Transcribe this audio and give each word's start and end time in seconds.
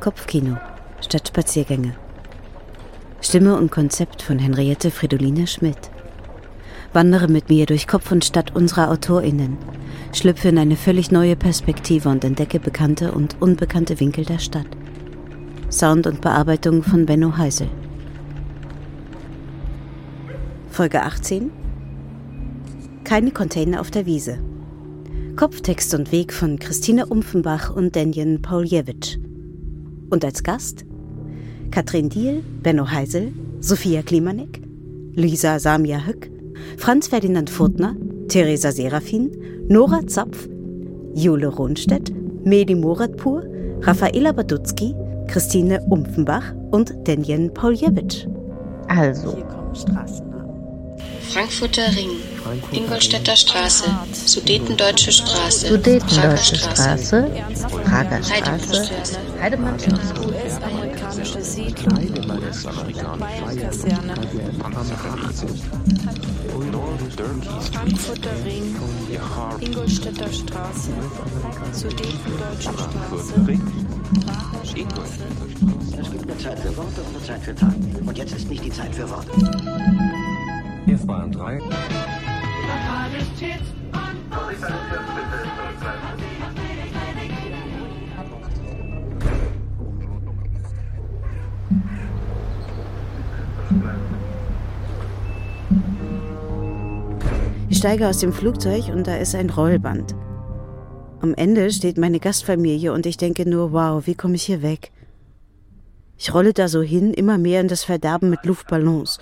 Kopfkino 0.00 0.56
statt 1.02 1.28
Spaziergänge. 1.28 1.94
Stimme 3.20 3.54
und 3.56 3.70
Konzept 3.70 4.22
von 4.22 4.38
Henriette 4.38 4.90
Fridoline 4.90 5.46
Schmidt. 5.46 5.90
Wandere 6.94 7.28
mit 7.28 7.50
mir 7.50 7.66
durch 7.66 7.86
Kopf 7.86 8.10
und 8.10 8.24
Stadt 8.24 8.56
unserer 8.56 8.90
AutorInnen, 8.90 9.58
schlüpfe 10.14 10.48
in 10.48 10.58
eine 10.58 10.76
völlig 10.76 11.10
neue 11.10 11.36
Perspektive 11.36 12.08
und 12.08 12.24
entdecke 12.24 12.58
bekannte 12.58 13.12
und 13.12 13.36
unbekannte 13.42 14.00
Winkel 14.00 14.24
der 14.24 14.38
Stadt. 14.38 14.66
Sound 15.70 16.06
und 16.06 16.22
Bearbeitung 16.22 16.82
von 16.82 17.04
Benno 17.04 17.36
Heisel. 17.36 17.68
Folge 20.70 21.02
18 21.02 21.50
Keine 23.04 23.32
Container 23.32 23.82
auf 23.82 23.90
der 23.90 24.06
Wiese. 24.06 24.38
Kopftext 25.36 25.92
und 25.92 26.10
Weg 26.10 26.32
von 26.32 26.58
Christine 26.58 27.04
Umpfenbach 27.04 27.74
und 27.74 27.94
Denjen 27.94 28.40
Pauljewitsch. 28.40 29.18
Und 30.10 30.24
als 30.24 30.42
Gast 30.42 30.84
Katrin 31.70 32.08
Diel, 32.08 32.42
Benno 32.62 32.90
Heisel, 32.90 33.32
Sophia 33.60 34.02
Klimanek, 34.02 34.60
Lisa 35.14 35.58
Samia 35.60 36.04
Höck, 36.04 36.30
Franz 36.76 37.06
Ferdinand 37.06 37.48
Furtner, 37.48 37.94
Theresa 38.28 38.72
Serafin, 38.72 39.30
Nora 39.68 40.04
Zapf, 40.06 40.48
Jule 41.14 41.46
Ronstedt, 41.46 42.12
Medi 42.44 42.74
Moratpur, 42.74 43.44
Raffaela 43.82 44.32
Badutski, 44.32 44.94
Christine 45.28 45.80
Umpfenbach 45.90 46.52
und 46.72 46.92
Denjen 47.06 47.54
Pauljewitsch. 47.54 48.26
Also. 48.88 49.36
Hier 49.36 49.44
kommen 49.44 49.74
Straßennamen. 49.74 50.50
Frankfurter 51.20 51.86
Ring, 51.96 52.10
Ingolstädter 52.72 53.36
Straße, 53.36 53.84
Sudetendeutsche 54.12 55.12
Straße, 55.12 55.68
Sudetendeutsche 55.68 56.56
Straße, 56.56 57.30
Prager 57.84 58.22
Straße, 58.22 58.88
US-amerikanische 60.26 61.42
Siedlung, 61.42 61.96
Frankfurter 67.72 68.30
Ring, 68.44 68.76
Ingolstädter 69.60 70.32
Straße, 70.32 70.90
Sudetendeutsche 71.72 72.72
Straße, 72.72 73.60
Es 76.00 76.10
gibt 76.10 76.22
eine 76.22 76.38
Zeit 76.38 76.58
für 76.58 76.76
Worte 76.76 77.00
und 77.02 77.16
eine 77.16 77.24
Zeit 77.24 77.42
für 77.42 77.54
Taten. 77.54 77.96
Und 78.06 78.18
jetzt 78.18 78.32
ist 78.34 78.48
nicht 78.48 78.64
die 78.64 78.70
Zeit 78.70 78.94
für 78.94 79.08
Worte. 79.08 79.30
Es 80.86 81.06
waren 81.06 81.30
drei. 81.30 81.60
Ich 97.68 97.78
steige 97.78 98.08
aus 98.08 98.18
dem 98.18 98.32
Flugzeug 98.32 98.88
und 98.92 99.06
da 99.06 99.16
ist 99.16 99.34
ein 99.34 99.50
Rollband. 99.50 100.14
Am 101.20 101.34
Ende 101.34 101.70
steht 101.70 101.98
meine 101.98 102.20
Gastfamilie 102.20 102.92
und 102.92 103.06
ich 103.06 103.16
denke 103.16 103.48
nur, 103.48 103.72
wow, 103.72 104.06
wie 104.06 104.14
komme 104.14 104.34
ich 104.34 104.42
hier 104.42 104.62
weg? 104.62 104.90
Ich 106.16 106.34
rolle 106.34 106.52
da 106.52 106.68
so 106.68 106.82
hin, 106.82 107.14
immer 107.14 107.38
mehr 107.38 107.60
in 107.60 107.68
das 107.68 107.84
Verderben 107.84 108.30
mit 108.30 108.44
Luftballons. 108.44 109.18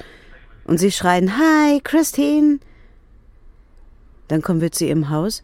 Und 0.65 0.79
sie 0.79 0.91
schreien, 0.91 1.39
Hi, 1.39 1.81
Christine! 1.83 2.59
Dann 4.29 4.43
kommen 4.43 4.61
wir 4.61 4.71
zu 4.71 4.85
ihrem 4.85 5.11
Haus. 5.11 5.43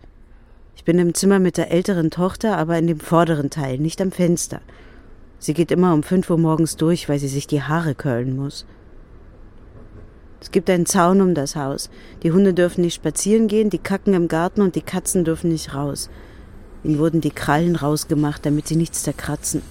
Ich 0.77 0.85
bin 0.85 0.99
im 0.99 1.15
Zimmer 1.15 1.39
mit 1.39 1.57
der 1.57 1.71
älteren 1.71 2.11
Tochter, 2.11 2.59
aber 2.59 2.79
in 2.79 2.87
dem 2.87 3.01
vorderen 3.01 3.51
Teil, 3.51 3.79
nicht 3.79 4.01
am 4.01 4.13
Fenster. 4.13 4.61
Sie 5.39 5.55
geht 5.55 5.71
immer 5.71 5.93
um 5.93 6.03
fünf 6.03 6.31
Uhr 6.31 6.39
morgens 6.39 6.77
durch, 6.77 7.09
weil 7.09 7.19
sie 7.19 7.29
sich 7.29 7.47
die 7.47 7.63
Haare 7.63 7.95
curlen 7.95 8.37
muss. 8.37 8.67
Es 10.41 10.51
gibt 10.51 10.69
einen 10.69 10.85
Zaun 10.85 11.23
um 11.23 11.35
das 11.35 11.57
Haus. 11.57 11.89
Die 12.23 12.33
Hunde 12.33 12.53
dürfen 12.53 12.83
nicht 12.83 12.95
spazieren 12.95 13.49
gehen, 13.49 13.71
die 13.71 13.79
kacken 13.79 14.13
im 14.13 14.29
Garten 14.29 14.61
und 14.61 14.75
die 14.75 14.83
Katzen 14.83 15.25
dürfen 15.25 15.51
nicht 15.51 15.75
raus. 15.75 16.11
Ihnen 16.83 16.99
wurden 16.99 17.23
die 17.23 17.31
Krallen 17.31 17.77
rausgemacht, 17.77 18.45
damit 18.45 18.69
sie 18.69 18.77
nichts 18.77 19.03
zerkratzen. 19.03 19.63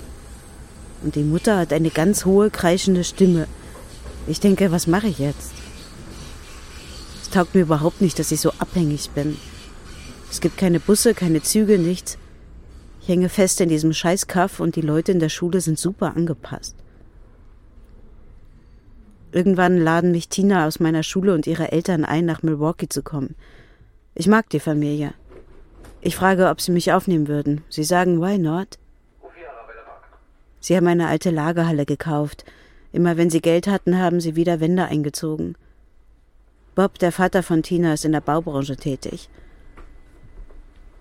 Und 1.04 1.16
die 1.16 1.24
Mutter 1.24 1.60
hat 1.60 1.74
eine 1.74 1.92
ganz 1.92 2.26
hohe, 2.26 2.50
kreischende 2.50 3.04
Stimme. 3.04 3.46
Ich 4.26 4.40
denke, 4.40 4.72
was 4.72 4.88
mache 4.88 5.08
ich 5.08 5.20
jetzt? 5.20 5.53
Taugt 7.34 7.56
mir 7.56 7.62
überhaupt 7.62 8.00
nicht, 8.00 8.20
dass 8.20 8.32
ich 8.32 8.42
so 8.42 8.52
abhängig 8.60 9.10
bin. 9.10 9.40
Es 10.30 10.40
gibt 10.40 10.56
keine 10.56 10.80
Busse, 10.80 11.16
keine 11.16 11.42
Züge, 11.42 11.80
nichts. 11.80 12.20
Ich 13.02 13.08
hänge 13.08 13.28
fest 13.28 13.60
in 13.60 13.70
diesem 13.70 13.92
Scheißkaff 13.92 14.60
und 14.60 14.76
die 14.76 14.82
Leute 14.82 15.12
in 15.12 15.20
der 15.20 15.30
Schule 15.30 15.60
sind 15.60 15.80
super 15.80 16.16
angepasst. 16.16 16.76
Irgendwann 19.32 19.80
laden 19.80 20.12
mich 20.12 20.30
Tina 20.30 20.68
aus 20.68 20.80
meiner 20.80 21.02
Schule 21.02 21.34
und 21.34 21.48
ihre 21.48 21.72
Eltern 21.72 22.06
ein, 22.06 22.26
nach 22.26 22.44
Milwaukee 22.44 22.88
zu 22.88 23.02
kommen. 23.02 23.34
Ich 24.14 24.28
mag 24.28 24.48
die 24.52 24.60
Familie. 24.60 25.16
Ich 26.02 26.16
frage, 26.16 26.50
ob 26.50 26.62
sie 26.62 26.72
mich 26.72 26.94
aufnehmen 26.94 27.28
würden. 27.28 27.64
Sie 27.68 27.84
sagen, 27.84 28.22
why 28.22 28.38
not? 28.38 28.78
Sie 30.60 30.78
haben 30.78 30.86
eine 30.86 31.08
alte 31.08 31.32
Lagerhalle 31.32 31.88
gekauft. 31.88 32.46
Immer 32.92 33.18
wenn 33.18 33.32
sie 33.32 33.42
Geld 33.42 33.66
hatten, 33.66 33.98
haben 33.98 34.22
sie 34.22 34.36
wieder 34.36 34.60
Wände 34.60 34.86
eingezogen. 34.86 35.56
Bob, 36.76 36.98
der 36.98 37.12
Vater 37.12 37.44
von 37.44 37.62
Tina, 37.62 37.94
ist 37.94 38.04
in 38.04 38.14
der 38.14 38.22
Baubranche 38.22 38.76
tätig. 38.76 39.30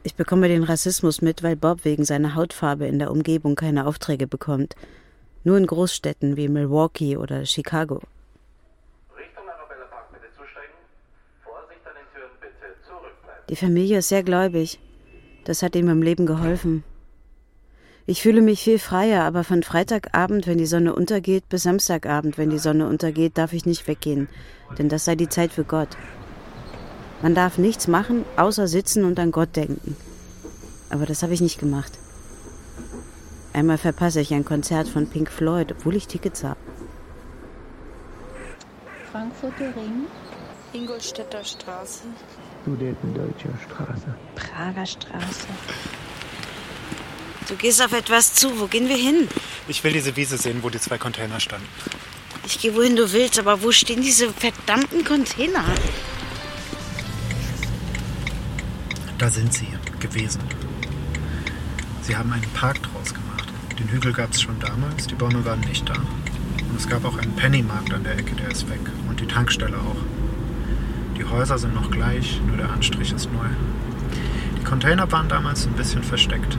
Ich 0.03 0.15
bekomme 0.15 0.49
den 0.49 0.65
Rassismus 0.65 1.23
mit, 1.23 1.43
weil 1.43 1.57
Bob 1.57 1.87
wegen 1.87 2.05
seiner 2.05 2.35
Hautfarbe 2.35 2.87
in 2.87 2.99
der 2.99 3.11
Umgebung 3.11 3.55
keine 3.55 3.87
Aufträge 3.87 4.27
bekommt. 4.27 4.77
Nur 5.45 5.57
in 5.57 5.67
Großstädten 5.67 6.37
wie 6.37 6.49
Milwaukee 6.49 7.17
oder 7.17 7.47
Chicago. 7.47 8.03
Richtung 9.17 9.49
Arabella 9.49 9.87
Park 9.87 10.13
bitte 10.13 10.27
zusteigen. 10.37 10.75
Vorsicht 11.43 11.81
an 11.87 11.95
den 11.95 12.07
Türen, 12.13 12.31
bitte 12.39 12.75
zurückbleiben. 12.87 13.45
Die 13.49 13.57
Familie 13.57 13.99
ist 13.99 14.09
sehr 14.09 14.23
gläubig. 14.23 14.79
Das 15.45 15.63
hat 15.63 15.75
ihm 15.75 15.89
im 15.89 16.03
Leben 16.03 16.27
geholfen. 16.27 16.85
Ich 18.05 18.23
fühle 18.23 18.43
mich 18.43 18.65
viel 18.65 18.81
freier, 18.81 19.23
aber 19.23 19.45
von 19.45 19.63
Freitagabend, 19.63 20.49
wenn 20.49 20.59
die 20.59 20.67
Sonne 20.67 20.95
untergeht, 20.95 21.49
bis 21.49 21.63
Samstagabend, 21.63 22.37
wenn 22.37 22.51
die 22.51 22.59
Sonne 22.59 22.89
untergeht, 22.89 23.39
darf 23.39 23.53
ich 23.53 23.65
nicht 23.65 23.87
weggehen, 23.87 24.29
denn 24.77 24.89
das 24.89 25.05
sei 25.05 25.15
die 25.15 25.29
Zeit 25.29 25.53
für 25.53 25.63
Gott. 25.63 25.97
Man 27.23 27.37
darf 27.37 27.59
nichts 27.59 27.87
machen, 27.87 28.25
außer 28.37 28.67
sitzen 28.67 29.05
und 29.05 29.21
an 29.21 29.31
Gott 29.31 29.55
denken. 29.55 29.97
Aber 30.91 31.07
das 31.07 31.23
habe 31.23 31.33
ich 31.33 31.41
nicht 31.41 31.61
gemacht. 31.61 31.93
Einmal 33.53 33.79
verpasse 33.79 34.21
ich 34.21 34.35
ein 34.35 34.45
Konzert 34.45 34.89
von 34.89 35.07
Pink 35.07 35.31
Floyd, 35.31 35.71
obwohl 35.71 35.95
ich 35.95 36.09
Tickets 36.09 36.43
habe. 36.43 36.59
Frankfurter 39.13 39.77
Ring, 39.77 40.07
Ingolstädter 40.73 41.45
Straße, 41.45 42.03
Sudetendeutsche 42.65 43.49
Straße. 43.69 44.15
Prager 44.35 44.87
Straße. 44.87 45.47
Du 47.53 47.59
gehst 47.59 47.83
auf 47.83 47.93
etwas 47.93 48.33
zu. 48.33 48.59
Wo 48.59 48.67
gehen 48.67 48.89
wir 48.89 48.97
hin? 48.97 49.29
Ich 49.69 49.85
will 49.85 49.93
diese 49.93 50.17
Wiese 50.17 50.39
sehen, 50.39 50.63
wo 50.63 50.71
die 50.71 50.81
zwei 50.81 50.97
Container 50.97 51.39
standen. 51.39 51.67
Ich 52.47 52.59
gehe 52.59 52.75
wohin 52.75 52.97
du 52.97 53.13
willst, 53.13 53.39
aber 53.39 53.63
wo 53.63 53.71
stehen 53.71 54.01
diese 54.01 54.33
verdammten 54.33 55.05
Container? 55.05 55.63
Da 59.19 59.29
sind 59.29 59.53
sie 59.53 59.69
gewesen. 60.01 60.41
Sie 62.01 62.17
haben 62.17 62.33
einen 62.33 62.51
Park 62.55 62.83
draus 62.85 63.13
gemacht. 63.13 63.47
Den 63.79 63.87
Hügel 63.89 64.15
gab 64.15 64.33
es 64.33 64.41
schon 64.41 64.59
damals, 64.59 65.07
die 65.07 65.15
Bäume 65.15 65.45
waren 65.45 65.61
nicht 65.61 65.87
da. 65.87 65.93
Und 65.93 66.79
es 66.79 66.89
gab 66.89 67.05
auch 67.05 67.19
einen 67.19 67.37
Pennymarkt 67.37 67.93
an 67.93 68.03
der 68.03 68.17
Ecke, 68.17 68.35
der 68.35 68.51
ist 68.51 68.67
weg. 68.71 68.81
Und 69.11 69.21
die 69.21 69.27
Tankstelle 69.27 69.77
auch. 69.77 71.19
Die 71.19 71.25
Häuser 71.27 71.59
sind 71.59 71.75
noch 71.75 71.91
gleich, 71.91 72.41
nur 72.47 72.57
der 72.57 72.71
Anstrich 72.71 73.13
ist 73.13 73.31
neu. 73.31 73.49
Die 74.59 74.65
Container 74.65 75.13
waren 75.13 75.29
damals 75.29 75.67
ein 75.67 75.75
bisschen 75.75 76.03
versteckt. 76.03 76.57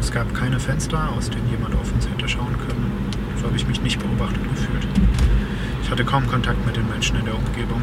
Es 0.00 0.12
gab 0.12 0.32
keine 0.34 0.58
Fenster, 0.58 1.10
aus 1.16 1.30
denen 1.30 1.48
jemand 1.50 1.74
auf 1.74 1.92
uns 1.92 2.08
hätte 2.08 2.28
schauen 2.28 2.56
können. 2.66 3.10
So 3.36 3.46
habe 3.46 3.56
ich 3.56 3.66
mich 3.66 3.80
nicht 3.82 3.98
beobachtet 3.98 4.42
gefühlt. 4.48 4.86
Ich 5.82 5.90
hatte 5.90 6.04
kaum 6.04 6.26
Kontakt 6.26 6.64
mit 6.66 6.76
den 6.76 6.88
Menschen 6.88 7.18
in 7.18 7.24
der 7.24 7.34
Umgebung. 7.34 7.82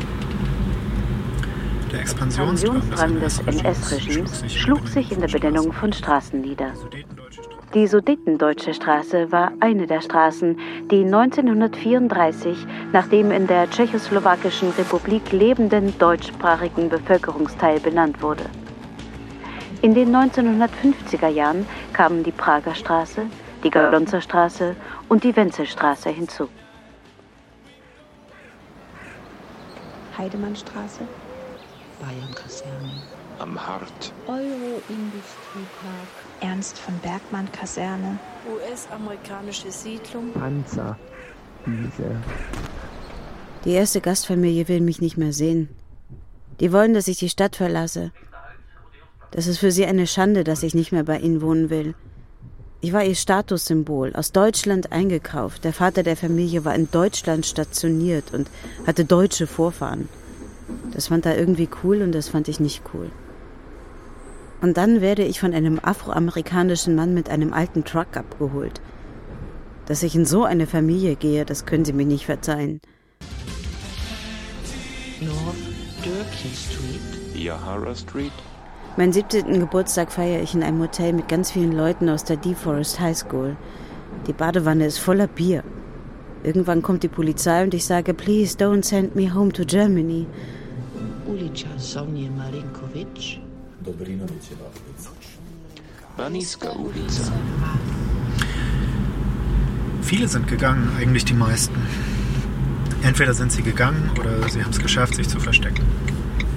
Der 1.92 2.02
Expansionsdrang 2.02 3.20
des 3.20 3.40
NS-Regimes 3.40 4.54
schlug 4.54 4.88
sich 4.88 5.12
in 5.12 5.22
der 5.22 5.28
Benennung 5.28 5.72
von 5.72 5.94
Straßen 5.94 6.42
nieder. 6.42 6.72
Die 7.74 7.88
Sudetendeutsche 7.88 8.74
Straße 8.74 9.32
war 9.32 9.52
eine 9.60 9.86
der 9.86 10.02
Straßen, 10.02 10.58
die 10.92 11.04
1934 11.04 12.66
nach 12.94 13.08
dem 13.08 13.32
in 13.32 13.48
der 13.48 13.70
Tschechoslowakischen 13.70 14.70
Republik 14.78 15.32
lebenden 15.32 15.98
deutschsprachigen 16.00 16.90
Bevölkerungsteil 16.90 17.80
benannt 17.80 18.22
wurde. 18.22 18.44
In 19.82 19.94
den 19.94 20.16
1950er 20.16 21.28
Jahren 21.28 21.66
kamen 21.94 22.24
die 22.24 22.32
Prager 22.32 22.76
Straße, 22.76 23.26
die 23.64 23.70
Galonzer 23.70 24.22
Straße 24.22 24.76
und 25.10 25.24
die 25.24 25.36
Wenzelstraße 25.36 26.10
hinzu. 26.10 26.50
Heidemannstraße, 30.18 31.02
Bayernkaserne, 32.00 33.02
am 33.40 33.60
Hart. 33.60 34.14
Euro-Industriepark. 34.28 36.08
Ernst 36.42 36.80
von 36.80 36.98
Bergmann 37.00 37.52
Kaserne. 37.52 38.18
US-amerikanische 38.50 39.72
Siedlung. 39.72 40.32
Panzer. 40.34 40.98
Diese. 41.66 42.22
Die 43.66 43.72
erste 43.72 44.00
Gastfamilie 44.00 44.68
will 44.68 44.82
mich 44.82 45.02
nicht 45.02 45.18
mehr 45.18 45.34
sehen. 45.34 45.70
Die 46.60 46.72
wollen, 46.72 46.94
dass 46.94 47.08
ich 47.08 47.18
die 47.18 47.30
Stadt 47.30 47.56
verlasse. 47.56 48.12
Das 49.32 49.48
ist 49.48 49.58
für 49.58 49.72
sie 49.72 49.86
eine 49.86 50.08
Schande, 50.08 50.44
dass 50.44 50.64
ich 50.64 50.76
nicht 50.76 50.92
mehr 50.92 51.04
bei 51.04 51.20
ihnen 51.20 51.42
wohnen 51.42 51.70
will. 51.70 51.96
Ich 52.82 52.94
war 52.94 53.04
ihr 53.04 53.16
Statussymbol, 53.16 54.14
aus 54.16 54.32
Deutschland 54.32 54.92
eingekauft. 54.92 55.64
Der 55.64 55.74
Vater 55.74 56.04
der 56.04 56.16
Familie 56.16 56.66
war 56.66 56.76
in 56.76 56.90
Deutschland 56.92 57.46
stationiert 57.46 58.34
und 58.34 58.48
hatte 58.86 59.06
deutsche 59.06 59.48
Vorfahren. 59.48 60.08
Das 60.94 61.08
fand 61.08 61.26
er 61.26 61.38
irgendwie 61.38 61.70
cool 61.84 62.02
und 62.02 62.12
das 62.12 62.30
fand 62.30 62.48
ich 62.48 62.60
nicht 62.60 62.84
cool. 62.94 63.10
Und 64.62 64.78
dann 64.78 65.02
werde 65.02 65.24
ich 65.24 65.40
von 65.40 65.54
einem 65.54 65.80
afroamerikanischen 65.82 66.96
Mann 66.96 67.14
mit 67.14 67.30
einem 67.30 67.54
alten 67.54 67.84
Truck 67.84 68.16
abgeholt. 68.16 68.82
Dass 69.86 70.04
ich 70.04 70.16
in 70.16 70.26
so 70.26 70.44
eine 70.44 70.66
Familie 70.66 71.16
gehe, 71.16 71.46
das 71.46 71.66
können 71.66 71.86
Sie 71.86 71.94
mir 71.94 72.06
nicht 72.06 72.26
verzeihen. 72.26 72.82
North 75.22 75.56
Durkee 76.04 76.56
Street. 76.56 77.36
Yahara 77.36 77.96
Street. 77.96 78.32
Meinen 78.98 79.12
17. 79.12 79.60
Geburtstag 79.60 80.10
feiere 80.10 80.42
ich 80.42 80.54
in 80.54 80.64
einem 80.64 80.80
Hotel 80.80 81.12
mit 81.12 81.28
ganz 81.28 81.52
vielen 81.52 81.74
Leuten 81.74 82.08
aus 82.08 82.24
der 82.24 82.38
DeForest 82.38 83.02
High 83.02 83.18
School. 83.18 83.58
Die 84.26 84.32
Badewanne 84.32 84.86
ist 84.86 85.00
voller 85.00 85.28
Bier. 85.28 85.66
Irgendwann 86.44 86.82
kommt 86.82 87.04
die 87.04 87.10
Polizei 87.10 87.64
und 87.64 87.74
ich 87.74 87.84
sage, 87.84 88.14
please 88.14 88.58
don't 88.58 88.86
send 88.86 89.14
me 89.14 89.34
home 89.34 89.52
to 89.52 89.66
Germany. 89.66 90.26
Ulica 91.28 91.68
Sonja 91.78 92.30
Marinkovic. 92.32 93.42
Baniska 96.16 96.70
ulica. 96.72 97.34
Viele 100.04 100.30
sind 100.30 100.48
gegangen, 100.48 100.90
eigentlich 100.98 101.26
die 101.26 101.34
meisten. 101.34 101.76
Entweder 103.04 103.34
sind 103.34 103.52
sie 103.52 103.62
gegangen 103.62 104.10
oder 104.18 104.48
sie 104.48 104.64
haben 104.64 104.72
es 104.72 104.80
geschafft, 104.80 105.16
sich 105.16 105.28
zu 105.28 105.40
verstecken. 105.42 105.84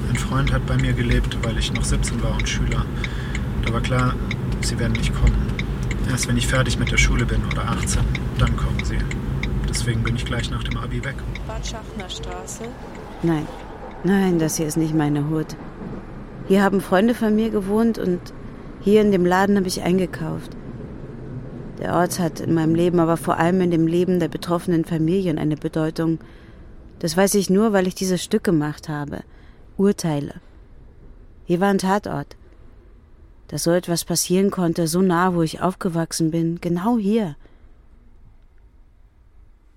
Ein 0.09 0.17
Freund 0.17 0.53
hat 0.53 0.67
bei 0.67 0.77
mir 0.77 0.93
gelebt, 0.93 1.37
weil 1.43 1.59
ich 1.59 1.73
noch 1.73 1.85
17 1.85 2.23
war 2.23 2.33
und 2.33 2.49
Schüler. 2.49 2.85
Da 3.65 3.73
war 3.73 3.81
klar, 3.81 4.15
sie 4.63 4.79
werden 4.79 4.95
nicht 4.95 5.15
kommen. 5.15 5.37
Erst 6.11 6.29
wenn 6.29 6.37
ich 6.37 6.47
fertig 6.47 6.79
mit 6.79 6.91
der 6.91 6.97
Schule 6.97 7.27
bin 7.27 7.43
oder 7.53 7.69
18, 7.69 8.03
dann 8.39 8.57
kommen 8.57 8.83
sie. 8.85 8.99
Deswegen 9.69 10.03
bin 10.03 10.17
ich 10.17 10.25
gleich 10.25 10.51
nach 10.51 10.65
dem 10.65 10.79
Abi 10.79 11.05
weg. 11.05 11.17
Bad 11.47 11.67
Schachner 11.67 12.09
Straße. 12.09 12.65
Nein, 13.23 13.47
nein, 14.05 14.39
das 14.39 14.57
hier 14.57 14.67
ist 14.67 14.79
nicht 14.79 14.95
meine 14.95 15.29
Hut. 15.29 15.57
Hier 16.49 16.63
haben 16.63 16.81
Freunde 16.81 17.15
von 17.15 17.37
mir 17.37 17.51
gewohnt 17.51 17.99
und 17.99 18.21
hier 18.81 19.03
in 19.03 19.13
dem 19.13 19.27
Laden 19.27 19.57
habe 19.57 19.69
ich 19.69 19.83
eingekauft. 19.83 20.53
Der 21.79 21.95
Ort 21.95 22.19
hat 22.19 22.41
in 22.41 22.55
meinem 22.55 22.75
Leben, 22.75 23.01
aber 23.01 23.19
vor 23.19 23.39
allem 23.39 23.61
in 23.61 23.71
dem 23.71 23.87
Leben 23.87 24.19
der 24.19 24.29
betroffenen 24.29 24.87
Familien 24.87 25.39
eine 25.39 25.57
Bedeutung. 25.57 26.19
Das 26.99 27.17
weiß 27.17 27.35
ich 27.35 27.51
nur, 27.51 27.75
weil 27.75 27.87
ich 27.87 27.95
dieses 27.95 28.25
Stück 28.25 28.45
gemacht 28.45 28.89
habe. 28.89 29.19
Urteile. 29.79 30.35
Hier 31.47 31.61
war 31.61 31.69
ein 31.69 31.79
Tatort. 31.79 32.37
Dass 33.47 33.63
so 33.63 33.71
etwas 33.71 34.05
passieren 34.05 34.51
konnte, 34.51 34.87
so 34.87 35.01
nah, 35.01 35.35
wo 35.35 35.43
ich 35.43 35.63
aufgewachsen 35.63 36.31
bin, 36.31 36.61
genau 36.61 36.99
hier. 36.99 37.37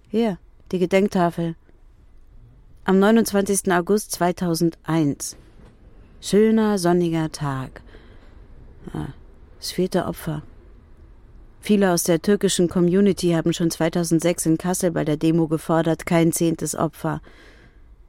Hier, 0.09 0.37
die 0.71 0.79
Gedenktafel. 0.79 1.55
Am 2.83 2.99
29. 2.99 3.71
August 3.71 4.11
2001. 4.11 5.37
Schöner, 6.19 6.77
sonniger 6.77 7.31
Tag. 7.31 7.81
Ah, 8.93 9.13
das 9.59 9.71
vierte 9.71 10.05
Opfer. 10.05 10.41
Viele 11.61 11.91
aus 11.93 12.03
der 12.03 12.21
türkischen 12.21 12.67
Community 12.67 13.33
haben 13.33 13.53
schon 13.53 13.69
2006 13.69 14.47
in 14.47 14.57
Kassel 14.57 14.91
bei 14.91 15.05
der 15.05 15.17
Demo 15.17 15.47
gefordert, 15.47 16.07
kein 16.07 16.31
zehntes 16.31 16.75
Opfer. 16.75 17.21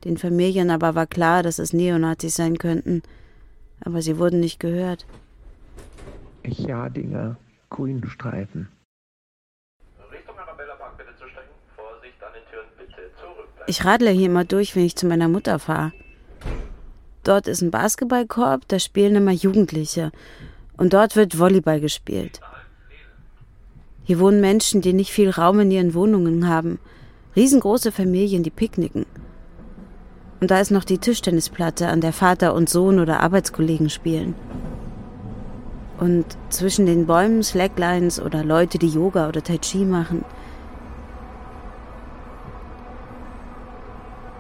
Den 0.05 0.17
Familien 0.17 0.71
aber 0.71 0.95
war 0.95 1.07
klar, 1.07 1.43
dass 1.43 1.59
es 1.59 1.73
Neonazis 1.73 2.35
sein 2.35 2.59
könnten. 2.59 3.03
Aber 3.85 4.03
sie 4.03 4.19
wurden 4.19 4.41
nicht 4.41 4.59
gehört. 4.61 5.07
Jadinger 6.45 7.37
Grünstreifen. 7.71 8.69
Richtung 10.13 10.39
Arabella 10.39 10.75
Park 10.75 10.99
bitte 10.99 11.11
zusteigen. 11.13 11.51
Vorsicht 11.77 12.23
an 12.23 12.33
den 12.35 12.43
Türen 12.51 12.67
bitte 12.77 13.11
zurückbleiben. 13.21 13.65
Ich 13.67 13.85
radle 13.85 14.11
hier 14.11 14.27
immer 14.27 14.45
durch, 14.45 14.75
wenn 14.75 14.85
ich 14.85 14.97
zu 14.97 15.07
meiner 15.07 15.29
Mutter 15.29 15.59
fahre. 15.59 15.93
Dort 17.25 17.47
ist 17.47 17.63
ein 17.63 17.71
Basketballkorb, 17.71 18.67
da 18.67 18.79
spielen 18.81 19.15
immer 19.15 19.31
Jugendliche. 19.31 20.11
Und 20.77 20.93
dort 20.93 21.15
wird 21.15 21.39
Volleyball 21.39 21.81
gespielt. 21.81 22.41
Hier 24.05 24.19
wohnen 24.19 24.41
Menschen, 24.41 24.81
die 24.81 24.93
nicht 24.93 25.13
viel 25.13 25.31
Raum 25.31 25.61
in 25.61 25.71
ihren 25.71 25.95
Wohnungen 25.95 26.49
haben. 26.49 26.81
Riesengroße 27.37 27.93
Familien, 27.93 28.43
die 28.43 28.51
picknicken. 28.51 29.07
Und 30.43 30.51
da 30.51 30.59
ist 30.59 30.73
noch 30.73 30.83
die 30.83 30.99
Tischtennisplatte, 30.99 31.87
an 31.87 32.01
der 32.01 32.13
Vater 32.13 32.53
und 32.55 32.69
Sohn 32.69 32.99
oder 32.99 33.21
Arbeitskollegen 33.21 33.89
spielen. 33.89 34.35
Und 36.01 36.27
zwischen 36.49 36.85
den 36.85 37.07
Bäumen 37.07 37.45
Slacklines 37.45 38.21
oder 38.21 38.43
Leute, 38.43 38.77
die 38.77 38.89
Yoga 38.89 39.29
oder 39.29 39.45
Tai 39.45 39.59
Chi 39.59 39.85
machen. 39.85 40.25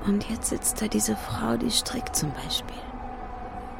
Und 0.05 0.29
jetzt 0.29 0.49
sitzt 0.49 0.83
da 0.83 0.89
diese 0.89 1.15
Frau, 1.15 1.57
die 1.57 1.71
strickt 1.71 2.17
zum 2.17 2.33
Beispiel. 2.33 2.75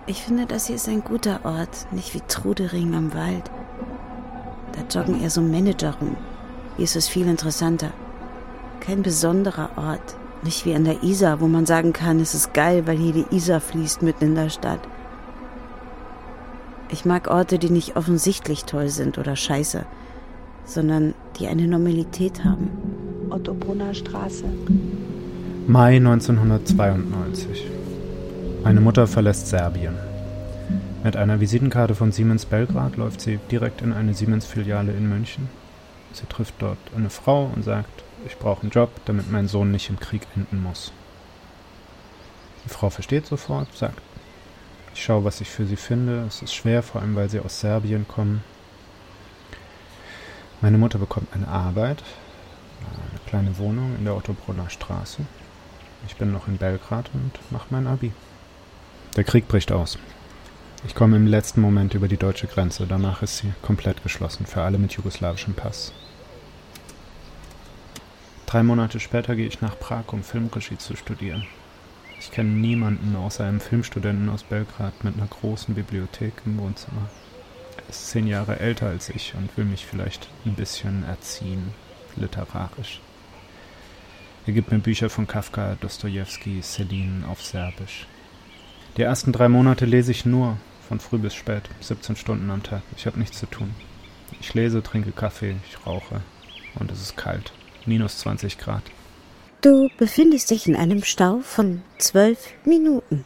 Ich 0.07 0.23
finde, 0.23 0.47
das 0.47 0.69
hier 0.69 0.77
ist 0.77 0.89
ein 0.89 1.03
guter 1.03 1.41
Ort, 1.43 1.89
nicht 1.91 2.15
wie 2.15 2.23
Trudering 2.29 2.95
am 2.95 3.13
Wald. 3.15 3.51
Da 4.75 4.83
joggen 4.97 5.21
eher 5.21 5.31
so 5.31 5.41
Manager 5.41 5.97
rum. 6.01 6.17
Hier 6.77 6.85
ist 6.85 6.95
es 6.95 7.09
viel 7.09 7.27
interessanter. 7.27 7.91
Kein 8.79 9.03
besonderer 9.03 9.71
Ort, 9.75 10.22
nicht 10.43 10.67
wie 10.67 10.75
an 10.75 10.85
der 10.85 11.03
Isar, 11.03 11.41
wo 11.41 11.47
man 11.47 11.67
sagen 11.67 11.93
kann, 11.93 12.21
es 12.21 12.35
ist 12.35 12.53
geil, 12.55 12.87
weil 12.87 12.97
hier 12.97 13.13
die 13.13 13.35
Isar 13.35 13.61
fließt 13.61 14.03
mitten 14.03 14.25
in 14.25 14.35
der 14.35 14.51
Stadt. 14.51 14.81
Ich 16.91 17.05
mag 17.05 17.29
Orte, 17.29 17.59
die 17.59 17.71
nicht 17.71 17.97
offensichtlich 17.97 18.65
toll 18.65 18.89
sind 18.89 19.17
oder 19.19 19.35
scheiße, 19.35 19.87
sondern 20.65 21.15
die 21.39 21.47
eine 21.47 21.67
Normalität 21.67 22.45
haben. 22.45 22.71
Otto 23.31 23.55
Brunner 23.55 23.95
Straße. 23.95 24.45
Mai 25.67 25.97
1992. 25.97 27.67
Meine 28.63 28.81
Mutter 28.81 29.07
verlässt 29.07 29.47
Serbien. 29.47 29.95
Mit 31.03 31.17
einer 31.17 31.41
Visitenkarte 31.41 31.95
von 31.95 32.13
Siemens 32.13 32.45
Belgrad 32.45 32.97
läuft 32.97 33.21
sie 33.21 33.39
direkt 33.51 33.81
in 33.81 33.93
eine 33.93 34.15
Siemens-Filiale 34.15 34.93
in 34.93 35.09
München. 35.09 35.49
Sie 36.13 36.27
trifft 36.27 36.55
dort 36.59 36.79
eine 36.97 37.11
Frau 37.11 37.51
und 37.55 37.65
sagt, 37.65 38.05
ich 38.27 38.39
brauche 38.39 38.63
einen 38.63 38.71
Job, 38.71 38.91
damit 39.05 39.31
mein 39.31 39.49
Sohn 39.49 39.71
nicht 39.71 39.89
im 39.91 39.99
Krieg 39.99 40.23
enden 40.37 40.63
muss. 40.63 40.93
Die 42.65 42.69
Frau 42.69 42.91
versteht 42.91 43.27
sofort, 43.27 43.75
sagt, 43.77 44.01
ich 44.95 45.03
schaue, 45.03 45.25
was 45.25 45.41
ich 45.41 45.49
für 45.49 45.67
sie 45.67 45.77
finde. 45.77 46.25
Es 46.27 46.43
ist 46.43 46.55
schwer, 46.55 46.83
vor 46.83 47.01
allem 47.01 47.17
weil 47.17 47.31
sie 47.31 47.41
aus 47.41 47.61
Serbien 47.61 48.07
kommen. 48.07 48.45
Meine 50.61 50.79
Mutter 50.79 50.99
bekommt 50.99 51.33
eine 51.35 51.49
Arbeit, 51.49 52.03
eine 52.81 53.21
kleine 53.27 53.59
Wohnung 53.59 53.97
in 53.97 54.05
der 54.05 54.17
Ottobrunner 54.17 54.71
Straße. 54.71 55.23
Ich 56.07 56.17
bin 56.17 56.33
noch 56.33 56.47
in 56.47 56.59
Belgrad 56.59 57.11
und 57.15 57.33
mache 57.51 57.67
mein 57.71 57.87
Abi. 57.87 58.13
Der 59.17 59.25
Krieg 59.25 59.49
bricht 59.49 59.73
aus. 59.73 59.99
Ich 60.85 60.95
komme 60.95 61.17
im 61.17 61.27
letzten 61.27 61.61
Moment 61.61 61.95
über 61.95 62.09
die 62.09 62.17
deutsche 62.17 62.49
Grenze. 62.49 62.87
Danach 62.87 63.23
ist 63.23 63.39
sie 63.39 63.53
komplett 63.63 64.03
geschlossen 64.03 64.47
für 64.47 64.63
alle 64.63 64.79
mit 64.79 64.93
jugoslawischem 64.93 65.55
Pass. 65.55 65.93
Drei 68.53 68.63
Monate 68.63 69.01
später 69.01 69.35
gehe 69.35 69.47
ich 69.47 69.63
nach 69.63 69.79
Prag, 69.79 70.13
um 70.13 70.23
Filmregie 70.23 70.77
zu 70.77 70.95
studieren. 70.95 71.47
Ich 72.21 72.31
kenne 72.31 72.51
niemanden 72.51 73.17
außer 73.17 73.45
einem 73.45 73.61
Filmstudenten 73.61 74.29
aus 74.29 74.43
Belgrad 74.43 75.05
mit 75.05 75.17
einer 75.17 75.27
großen 75.27 75.75
Bibliothek 75.75 76.35
im 76.45 76.59
Wohnzimmer. 76.59 77.09
Er 77.79 77.89
ist 77.89 78.11
zehn 78.11 78.27
Jahre 78.27 78.61
älter 78.61 78.89
als 78.89 79.09
ich 79.09 79.33
und 79.35 79.57
will 79.57 79.65
mich 79.65 79.87
vielleicht 79.87 80.29
ein 80.45 80.53
bisschen 80.53 81.03
erziehen, 81.05 81.73
literarisch. 82.17 83.01
Er 84.47 84.53
gibt 84.53 84.71
mir 84.71 84.81
Bücher 84.81 85.09
von 85.09 85.27
Kafka, 85.27 85.79
Dostoevsky, 85.81 86.61
Celine 86.61 87.27
auf 87.29 87.43
Serbisch. 87.43 88.07
Die 88.99 89.03
ersten 89.03 89.33
drei 89.33 89.49
Monate 89.49 89.87
lese 89.87 90.11
ich 90.11 90.27
nur, 90.27 90.59
von 90.87 91.01
früh 91.01 91.17
bis 91.17 91.35
spät, 91.35 91.71
17 91.81 92.17
Stunden 92.17 92.51
am 92.51 92.63
Tag. 92.63 92.83
Ich 92.99 93.07
habe 93.07 93.19
nichts 93.19 93.39
zu 93.39 93.47
tun. 93.47 93.75
Ich 94.41 94.53
lese, 94.53 94.83
trinke 94.83 95.13
Kaffee, 95.13 95.57
ich 95.67 95.87
rauche 95.87 96.21
und 96.75 96.93
es 96.93 97.01
ist 97.01 97.17
kalt. 97.17 97.55
Minus 97.87 98.19
20 98.19 98.59
Grad. 98.59 98.83
Du 99.61 99.89
befindest 99.97 100.51
dich 100.51 100.67
in 100.67 100.75
einem 100.77 101.05
Stau 101.05 101.41
von 101.41 101.83
zwölf 101.99 102.39
Minuten. 102.65 103.25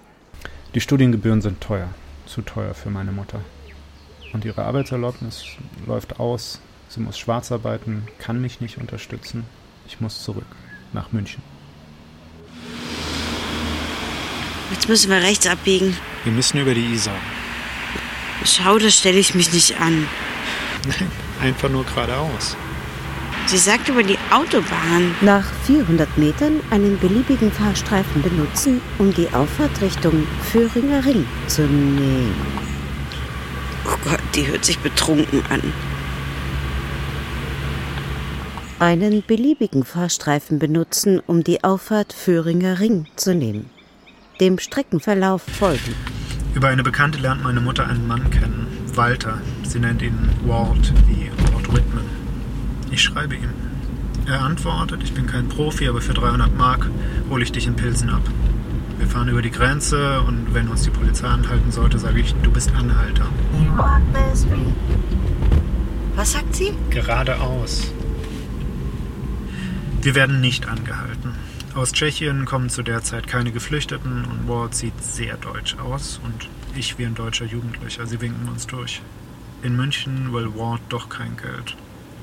Die 0.74 0.80
Studiengebühren 0.80 1.40
sind 1.40 1.60
teuer, 1.60 1.88
zu 2.26 2.42
teuer 2.42 2.74
für 2.74 2.90
meine 2.90 3.12
Mutter. 3.12 3.40
Und 4.32 4.44
ihre 4.44 4.64
Arbeitserlaubnis 4.64 5.44
läuft 5.86 6.20
aus. 6.20 6.60
Sie 6.88 7.00
muss 7.00 7.18
schwarz 7.18 7.50
arbeiten, 7.50 8.06
kann 8.18 8.40
mich 8.40 8.60
nicht 8.60 8.78
unterstützen. 8.78 9.44
Ich 9.86 10.00
muss 10.00 10.22
zurück 10.22 10.44
nach 10.92 11.12
München. 11.12 11.42
Jetzt 14.70 14.88
müssen 14.88 15.10
wir 15.10 15.22
rechts 15.22 15.46
abbiegen. 15.46 15.96
Wir 16.24 16.32
müssen 16.32 16.60
über 16.60 16.74
die 16.74 16.92
Isar. 16.92 17.16
Schau, 18.44 18.78
da 18.78 18.90
stelle 18.90 19.18
ich 19.18 19.34
mich 19.34 19.52
nicht 19.52 19.80
an. 19.80 20.06
Nein, 20.86 21.10
einfach 21.40 21.70
nur 21.70 21.84
geradeaus. 21.84 22.56
Sie 23.46 23.58
sagt 23.58 23.88
über 23.88 24.02
die 24.02 24.18
Autobahn. 24.32 25.14
Nach 25.20 25.44
400 25.66 26.18
Metern 26.18 26.60
einen 26.70 26.98
beliebigen 26.98 27.52
Fahrstreifen 27.52 28.20
benutzen, 28.20 28.80
um 28.98 29.14
die 29.14 29.28
Auffahrt 29.32 29.80
Richtung 29.80 30.26
Föhringer 30.50 31.04
Ring 31.04 31.24
zu 31.46 31.62
nehmen. 31.62 32.34
Oh 33.84 33.96
Gott, 34.02 34.20
die 34.34 34.48
hört 34.48 34.64
sich 34.64 34.80
betrunken 34.80 35.42
an. 35.48 35.62
Einen 38.80 39.22
beliebigen 39.24 39.84
Fahrstreifen 39.84 40.58
benutzen, 40.58 41.22
um 41.24 41.44
die 41.44 41.62
Auffahrt 41.62 42.12
Föhringer 42.12 42.80
Ring 42.80 43.06
zu 43.14 43.32
nehmen. 43.32 43.70
Dem 44.40 44.58
Streckenverlauf 44.58 45.42
folgen. 45.42 45.94
Über 46.52 46.68
eine 46.68 46.82
Bekannte 46.82 47.20
lernt 47.20 47.44
meine 47.44 47.60
Mutter 47.60 47.86
einen 47.86 48.08
Mann 48.08 48.28
kennen, 48.30 48.66
Walter. 48.94 49.40
Sie 49.62 49.78
nennt 49.78 50.02
ihn 50.02 50.30
Walt, 50.46 50.92
wie 51.06 51.30
Walt 51.52 51.72
Whitman. 51.72 52.15
Ich 52.90 53.02
schreibe 53.02 53.34
ihm. 53.34 53.50
Er 54.26 54.42
antwortet, 54.42 55.02
ich 55.04 55.12
bin 55.12 55.26
kein 55.26 55.48
Profi, 55.48 55.88
aber 55.88 56.00
für 56.00 56.14
300 56.14 56.56
Mark 56.56 56.88
hole 57.30 57.42
ich 57.42 57.52
dich 57.52 57.66
in 57.66 57.76
Pilsen 57.76 58.10
ab. 58.10 58.22
Wir 58.98 59.06
fahren 59.06 59.28
über 59.28 59.42
die 59.42 59.50
Grenze 59.50 60.20
und 60.22 60.54
wenn 60.54 60.68
uns 60.68 60.82
die 60.82 60.90
Polizei 60.90 61.28
anhalten 61.28 61.70
sollte, 61.70 61.98
sage 61.98 62.20
ich, 62.20 62.34
du 62.42 62.50
bist 62.50 62.74
Anhalter. 62.74 63.26
Was 66.16 66.32
sagt 66.32 66.56
sie? 66.56 66.72
Geradeaus. 66.90 67.92
Wir 70.00 70.14
werden 70.14 70.40
nicht 70.40 70.66
angehalten. 70.66 71.32
Aus 71.74 71.92
Tschechien 71.92 72.46
kommen 72.46 72.70
zu 72.70 72.82
der 72.82 73.02
Zeit 73.02 73.26
keine 73.26 73.52
Geflüchteten 73.52 74.24
und 74.24 74.48
Walt 74.48 74.74
sieht 74.74 75.04
sehr 75.04 75.36
deutsch 75.36 75.76
aus 75.78 76.20
und 76.24 76.48
ich 76.74 76.98
wie 76.98 77.04
ein 77.04 77.14
deutscher 77.14 77.44
Jugendlicher. 77.44 78.06
Sie 78.06 78.20
winken 78.20 78.48
uns 78.48 78.66
durch. 78.66 79.02
In 79.62 79.76
München 79.76 80.32
will 80.32 80.54
Walt 80.54 80.80
doch 80.88 81.10
kein 81.10 81.36
Geld. 81.36 81.76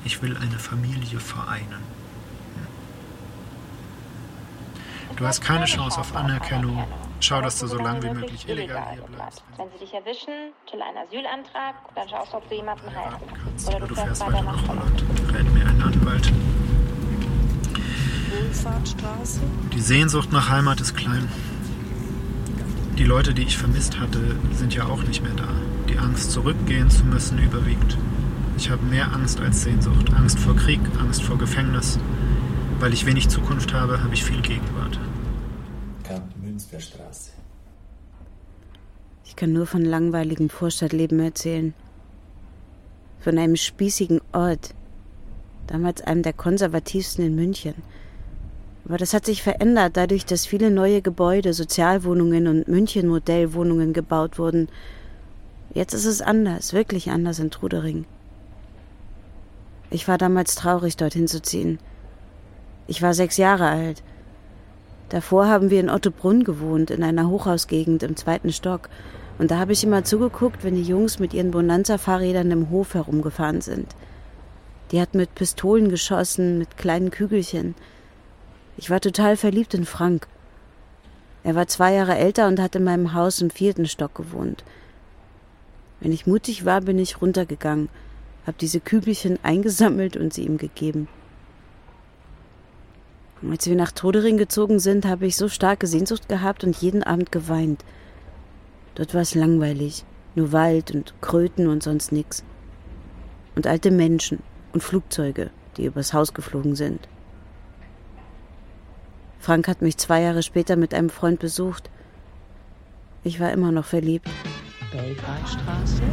Ich 0.05 0.21
will 0.21 0.37
eine 0.37 0.59
Familie 0.59 1.19
vereinen. 1.19 1.83
Du 5.15 5.27
hast 5.27 5.41
keine 5.41 5.65
Chance 5.65 5.99
auf 5.99 6.15
Anerkennung. 6.15 6.85
Schau, 7.19 7.39
dass 7.41 7.59
du 7.59 7.67
so 7.67 7.77
lange 7.77 8.03
wie 8.03 8.09
möglich 8.09 8.49
illegal 8.49 8.93
hier 8.93 9.03
bleibst. 9.03 9.43
Wenn 9.57 9.69
sie 9.71 9.77
dich 9.85 9.93
erwischen, 9.93 10.51
stell 10.67 10.81
einen 10.81 10.97
Asylantrag, 10.97 11.75
dann 11.95 12.09
schaust 12.09 12.33
du, 12.33 12.37
ob 12.37 12.49
du 12.49 12.55
jemandem 12.55 12.89
helfen 12.89 13.27
kannst. 13.41 13.67
Oder 13.67 13.77
Oder 13.77 13.87
du 13.87 13.95
fährst 13.95 14.21
weiter 14.21 14.41
nach 14.41 14.67
Holland. 14.67 15.03
Rät 15.33 15.53
mir 15.53 15.65
einen 15.65 15.81
Anwalt. 15.81 16.33
Wohlfahrtstraße. 18.31 19.41
Die 19.71 19.79
Sehnsucht 19.79 20.31
nach 20.31 20.49
Heimat 20.49 20.81
ist 20.81 20.95
klein. 20.95 21.29
Die 22.97 23.05
Leute, 23.05 23.33
die 23.33 23.43
ich 23.43 23.57
vermisst 23.57 23.99
hatte, 23.99 24.35
sind 24.51 24.73
ja 24.75 24.85
auch 24.85 25.03
nicht 25.03 25.23
mehr 25.23 25.33
da. 25.33 25.47
Die 25.87 25.97
Angst, 25.97 26.31
zurückgehen 26.31 26.89
zu 26.89 27.05
müssen, 27.05 27.37
überwiegt. 27.37 27.97
Ich 28.57 28.69
habe 28.69 28.83
mehr 28.85 29.11
Angst 29.13 29.39
als 29.41 29.63
Sehnsucht. 29.63 30.13
Angst 30.13 30.39
vor 30.39 30.55
Krieg, 30.55 30.79
Angst 30.99 31.23
vor 31.23 31.37
Gefängnis. 31.37 31.99
Weil 32.79 32.93
ich 32.93 33.05
wenig 33.05 33.29
Zukunft 33.29 33.73
habe, 33.73 34.03
habe 34.03 34.13
ich 34.13 34.23
viel 34.23 34.41
Gegenwart. 34.41 34.99
Kamp 36.03 36.23
Münsterstraße. 36.41 37.31
Ich 39.25 39.35
kann 39.35 39.53
nur 39.53 39.65
von 39.65 39.83
langweiligem 39.83 40.49
Vorstadtleben 40.49 41.19
erzählen. 41.19 41.73
Von 43.19 43.37
einem 43.37 43.55
spießigen 43.55 44.21
Ort. 44.31 44.75
Damals 45.67 46.01
einem 46.01 46.21
der 46.21 46.33
konservativsten 46.33 47.25
in 47.25 47.35
München. 47.35 47.73
Aber 48.85 48.97
das 48.97 49.13
hat 49.13 49.25
sich 49.25 49.41
verändert, 49.41 49.95
dadurch, 49.95 50.25
dass 50.25 50.45
viele 50.45 50.69
neue 50.69 51.01
Gebäude, 51.01 51.53
Sozialwohnungen 51.53 52.47
und 52.47 52.67
München-Modellwohnungen 52.67 53.93
gebaut 53.93 54.37
wurden. 54.37 54.67
Jetzt 55.73 55.93
ist 55.93 56.05
es 56.05 56.21
anders, 56.21 56.73
wirklich 56.73 57.09
anders 57.09 57.39
in 57.39 57.49
Trudering. 57.49 58.05
Ich 59.93 60.07
war 60.07 60.17
damals 60.17 60.55
traurig, 60.55 60.97
dorthin 60.97 61.27
zu 61.27 61.39
ziehen. 61.39 61.77
Ich 62.87 63.03
war 63.03 63.13
sechs 63.13 63.37
Jahre 63.37 63.67
alt. 63.67 64.01
Davor 65.09 65.45
haben 65.45 65.69
wir 65.69 65.79
in 65.79 65.91
Ottobrunn 65.91 66.43
gewohnt, 66.43 66.89
in 66.89 67.03
einer 67.03 67.29
Hochhausgegend 67.29 68.01
im 68.01 68.15
zweiten 68.15 68.51
Stock. 68.51 68.89
Und 69.37 69.51
da 69.51 69.59
habe 69.59 69.71
ich 69.71 69.83
immer 69.83 70.03
zugeguckt, 70.03 70.63
wenn 70.63 70.73
die 70.73 70.81
Jungs 70.81 71.19
mit 71.19 71.35
ihren 71.35 71.51
Bonanza-Fahrrädern 71.51 72.49
im 72.49 72.71
Hof 72.71 72.95
herumgefahren 72.95 73.61
sind. 73.61 73.95
Die 74.91 74.99
hatten 74.99 75.17
mit 75.17 75.35
Pistolen 75.35 75.89
geschossen, 75.89 76.57
mit 76.57 76.75
kleinen 76.75 77.11
Kügelchen. 77.11 77.75
Ich 78.77 78.89
war 78.89 78.99
total 78.99 79.37
verliebt 79.37 79.75
in 79.75 79.85
Frank. 79.85 80.27
Er 81.43 81.53
war 81.53 81.67
zwei 81.67 81.93
Jahre 81.93 82.15
älter 82.15 82.47
und 82.47 82.59
hat 82.59 82.75
in 82.75 82.83
meinem 82.83 83.13
Haus 83.13 83.41
im 83.41 83.51
vierten 83.51 83.85
Stock 83.85 84.15
gewohnt. 84.15 84.63
Wenn 85.99 86.11
ich 86.11 86.25
mutig 86.25 86.65
war, 86.65 86.81
bin 86.81 86.97
ich 86.97 87.21
runtergegangen, 87.21 87.89
habe 88.45 88.57
diese 88.59 88.79
Kügelchen 88.79 89.39
eingesammelt 89.43 90.17
und 90.17 90.33
sie 90.33 90.45
ihm 90.45 90.57
gegeben. 90.57 91.07
Als 93.49 93.67
wir 93.67 93.75
nach 93.75 93.91
Todering 93.91 94.37
gezogen 94.37 94.79
sind, 94.79 95.05
habe 95.05 95.25
ich 95.25 95.35
so 95.35 95.49
starke 95.49 95.87
Sehnsucht 95.87 96.29
gehabt 96.29 96.63
und 96.63 96.77
jeden 96.77 97.03
Abend 97.03 97.31
geweint. 97.31 97.83
Dort 98.95 99.13
war 99.13 99.21
es 99.21 99.35
langweilig, 99.35 100.05
nur 100.35 100.51
Wald 100.51 100.91
und 100.91 101.13
Kröten 101.19 101.67
und 101.67 101.83
sonst 101.83 102.11
nix. 102.11 102.43
Und 103.55 103.67
alte 103.67 103.91
Menschen 103.91 104.39
und 104.71 104.81
Flugzeuge, 104.81 105.49
die 105.77 105.85
übers 105.85 106.13
Haus 106.13 106.33
geflogen 106.33 106.75
sind. 106.75 107.07
Frank 109.39 109.67
hat 109.67 109.81
mich 109.81 109.97
zwei 109.97 110.21
Jahre 110.21 110.41
später 110.41 110.77
mit 110.77 110.93
einem 110.93 111.09
Freund 111.09 111.39
besucht. 111.39 111.89
Ich 113.25 113.41
war 113.41 113.51
immer 113.51 113.71
noch 113.71 113.85
verliebt. 113.85 114.29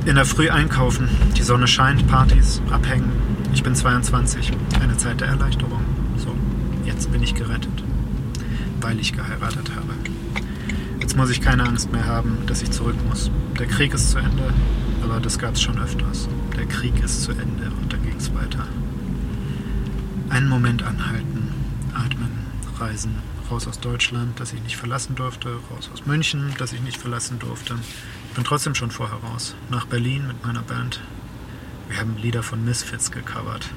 In 0.06 0.14
der 0.14 0.24
Früh 0.24 0.48
einkaufen. 0.48 1.08
Die 1.36 1.42
Sonne 1.42 1.68
scheint, 1.68 2.06
Partys, 2.08 2.62
abhängen. 2.70 3.12
Ich 3.52 3.62
bin 3.62 3.74
22. 3.74 4.52
Eine 4.80 4.96
Zeit 4.96 5.20
der 5.20 5.28
Erleichterung. 5.28 5.84
So, 6.16 6.34
jetzt 6.86 7.12
bin 7.12 7.22
ich 7.22 7.34
gerettet. 7.34 7.84
Weil 8.80 8.98
ich 8.98 9.12
geheiratet 9.12 9.70
habe. 9.76 9.94
Jetzt 10.98 11.14
muss 11.14 11.28
ich 11.28 11.42
keine 11.42 11.64
Angst 11.64 11.92
mehr 11.92 12.06
haben, 12.06 12.38
dass 12.46 12.62
ich 12.62 12.70
zurück 12.70 12.96
muss. 13.06 13.30
Der 13.58 13.66
Krieg 13.66 13.92
ist 13.92 14.12
zu 14.12 14.18
Ende, 14.18 14.54
aber 15.02 15.20
das 15.20 15.38
gab 15.38 15.54
es 15.54 15.62
schon 15.62 15.78
öfters. 15.78 16.28
Der 16.56 16.64
Krieg 16.64 17.02
ist 17.04 17.22
zu 17.22 17.32
Ende 17.32 17.70
und 17.82 17.92
dann 17.92 18.02
ging 18.02 18.16
es 18.16 18.32
weiter. 18.34 18.66
Einen 20.30 20.48
Moment 20.48 20.82
anhalten, 20.84 21.52
atmen, 21.92 22.46
reisen, 22.78 23.16
raus 23.50 23.66
aus 23.66 23.80
Deutschland, 23.80 24.40
das 24.40 24.54
ich 24.54 24.62
nicht 24.62 24.76
verlassen 24.76 25.16
durfte, 25.16 25.50
raus 25.70 25.90
aus 25.92 26.06
München, 26.06 26.54
das 26.56 26.72
ich 26.72 26.80
nicht 26.80 26.96
verlassen 26.96 27.38
durfte. 27.38 27.74
Bin 28.34 28.44
trotzdem 28.44 28.74
schon 28.74 28.90
vorher 28.90 29.18
raus, 29.18 29.54
nach 29.70 29.86
Berlin 29.86 30.26
mit 30.26 30.44
meiner 30.44 30.62
Band. 30.62 31.00
Wir 31.88 31.98
haben 31.98 32.16
Lieder 32.16 32.42
von 32.42 32.64
Misfits 32.64 33.10
gecovert. 33.10 33.68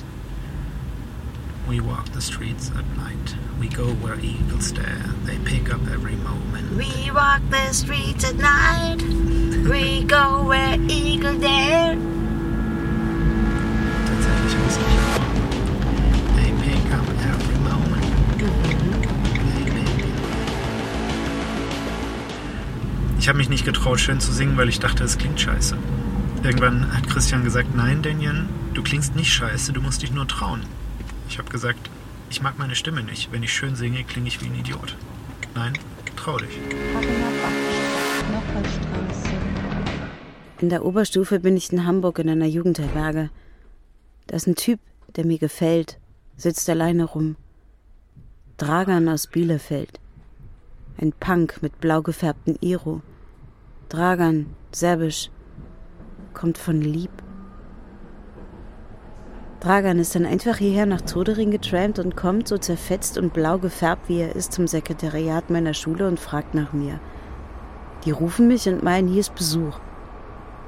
We 1.67 1.79
walk 1.79 2.05
the 2.13 2.21
streets 2.21 2.69
at 2.71 2.85
night. 2.97 3.35
We 3.59 3.67
go 3.69 3.93
where 4.01 4.19
eagles 4.19 4.67
stare. 4.67 5.15
They 5.25 5.37
pick 5.39 5.73
up 5.73 5.81
every 5.87 6.17
moment. 6.17 6.75
We 6.77 7.11
walk 7.11 7.41
the 7.49 7.73
streets 7.73 8.25
at 8.25 8.35
night. 8.35 9.01
We 9.67 10.03
go 10.03 10.43
where 10.45 10.77
eagle 10.87 11.39
dare. 11.39 12.12
Ich 23.23 23.29
habe 23.29 23.37
mich 23.37 23.47
nicht 23.47 23.63
getraut, 23.63 24.01
schön 24.01 24.19
zu 24.19 24.33
singen, 24.33 24.57
weil 24.57 24.67
ich 24.67 24.81
dachte, 24.81 25.05
es 25.05 25.17
klingt 25.17 25.39
scheiße. 25.39 25.77
Irgendwann 26.43 26.93
hat 26.93 27.07
Christian 27.07 27.45
gesagt, 27.45 27.73
nein, 27.73 28.01
Daniel, 28.01 28.43
du 28.73 28.83
klingst 28.83 29.15
nicht 29.15 29.31
scheiße, 29.31 29.71
du 29.71 29.79
musst 29.79 30.01
dich 30.01 30.11
nur 30.11 30.27
trauen. 30.27 30.63
Ich 31.29 31.37
habe 31.37 31.49
gesagt, 31.49 31.89
ich 32.29 32.41
mag 32.41 32.59
meine 32.59 32.75
Stimme 32.75 33.01
nicht. 33.01 33.31
Wenn 33.31 33.41
ich 33.41 33.53
schön 33.53 33.77
singe, 33.77 34.03
klinge 34.03 34.27
ich 34.27 34.41
wie 34.41 34.47
ein 34.47 34.59
Idiot. 34.59 34.97
Nein, 35.55 35.71
trau 36.17 36.37
dich. 36.37 36.59
In 40.59 40.67
der 40.67 40.83
Oberstufe 40.83 41.39
bin 41.39 41.55
ich 41.55 41.71
in 41.71 41.85
Hamburg 41.85 42.19
in 42.19 42.27
einer 42.27 42.45
Jugendherberge. 42.45 43.29
Da 44.27 44.35
ist 44.35 44.47
ein 44.47 44.55
Typ, 44.55 44.81
der 45.15 45.25
mir 45.25 45.37
gefällt, 45.39 45.97
sitzt 46.35 46.69
alleine 46.69 47.05
rum. 47.05 47.37
Dragan 48.57 49.07
aus 49.07 49.27
Bielefeld. 49.27 50.01
Ein 50.97 51.13
Punk 51.13 51.61
mit 51.61 51.79
blau 51.79 52.01
gefärbten 52.01 52.57
Iro. 52.59 53.01
Dragan, 53.93 54.47
serbisch, 54.71 55.29
kommt 56.33 56.57
von 56.57 56.81
Lieb. 56.81 57.11
Dragan 59.59 59.99
ist 59.99 60.15
dann 60.15 60.25
einfach 60.25 60.57
hierher 60.57 60.87
nach 60.87 61.01
Todering 61.01 61.51
getrampt 61.51 61.99
und 61.99 62.15
kommt, 62.17 62.47
so 62.47 62.57
zerfetzt 62.57 63.19
und 63.19 63.33
blau 63.33 63.59
gefärbt 63.59 64.09
wie 64.09 64.21
er 64.21 64.35
ist, 64.35 64.51
zum 64.51 64.65
Sekretariat 64.65 65.51
meiner 65.51 65.75
Schule 65.75 66.07
und 66.07 66.19
fragt 66.19 66.55
nach 66.55 66.73
mir. 66.73 66.99
Die 68.03 68.09
rufen 68.09 68.47
mich 68.47 68.67
und 68.67 68.81
meinen, 68.81 69.07
hier 69.07 69.19
ist 69.19 69.35
Besuch. 69.35 69.77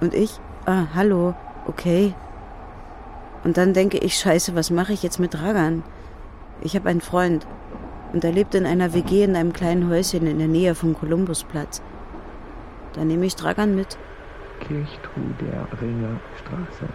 Und 0.01 0.13
ich, 0.13 0.39
ah, 0.67 0.85
hallo, 0.93 1.33
okay. 1.65 2.13
Und 3.43 3.57
dann 3.57 3.73
denke 3.73 3.97
ich, 3.97 4.19
scheiße, 4.19 4.53
was 4.53 4.69
mache 4.69 4.93
ich 4.93 5.01
jetzt 5.01 5.17
mit 5.17 5.33
Dragan? 5.33 5.81
Ich 6.61 6.75
habe 6.75 6.89
einen 6.89 7.01
Freund 7.01 7.47
und 8.13 8.23
er 8.23 8.31
lebt 8.31 8.53
in 8.53 8.67
einer 8.67 8.93
WG 8.93 9.23
in 9.23 9.35
einem 9.35 9.51
kleinen 9.51 9.89
Häuschen 9.89 10.27
in 10.27 10.37
der 10.37 10.47
Nähe 10.47 10.75
vom 10.75 10.93
Kolumbusplatz. 10.93 11.81
Da 12.95 13.03
nehme 13.03 13.25
ich 13.25 13.35
Dragan 13.35 13.75
mit. 13.75 13.97
Kirchtruderinger 14.61 16.19
Straße. 16.39 16.87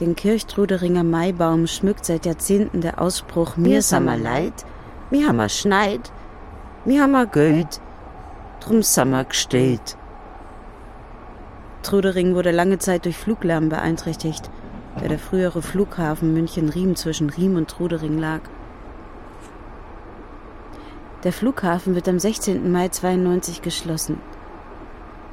Den 0.00 0.16
Kirchtruderinger 0.16 1.04
Maibaum 1.04 1.66
schmückt 1.66 2.04
seit 2.04 2.26
Jahrzehnten 2.26 2.80
der 2.80 3.00
Ausspruch 3.00 3.56
Mir 3.56 3.82
sammer 3.82 4.16
leid, 4.16 4.64
mir 5.10 5.28
hammer 5.28 5.48
schneit, 5.48 6.12
mir 6.84 7.02
hammer 7.02 7.26
Geld, 7.26 7.80
drum 8.60 8.82
sammer 8.82 9.24
gestillt. 9.24 9.96
Trudering 11.82 12.34
wurde 12.34 12.50
lange 12.50 12.78
Zeit 12.78 13.04
durch 13.04 13.16
Fluglärm 13.16 13.68
beeinträchtigt, 13.68 14.50
da 15.00 15.08
der 15.08 15.18
frühere 15.18 15.62
Flughafen 15.62 16.32
München-Riem 16.32 16.96
zwischen 16.96 17.30
Riem 17.30 17.56
und 17.56 17.70
Trudering 17.70 18.18
lag. 18.18 18.40
Der 21.24 21.32
Flughafen 21.32 21.94
wird 21.94 22.08
am 22.08 22.18
16. 22.18 22.70
Mai 22.70 22.88
92 22.88 23.62
geschlossen. 23.62 24.20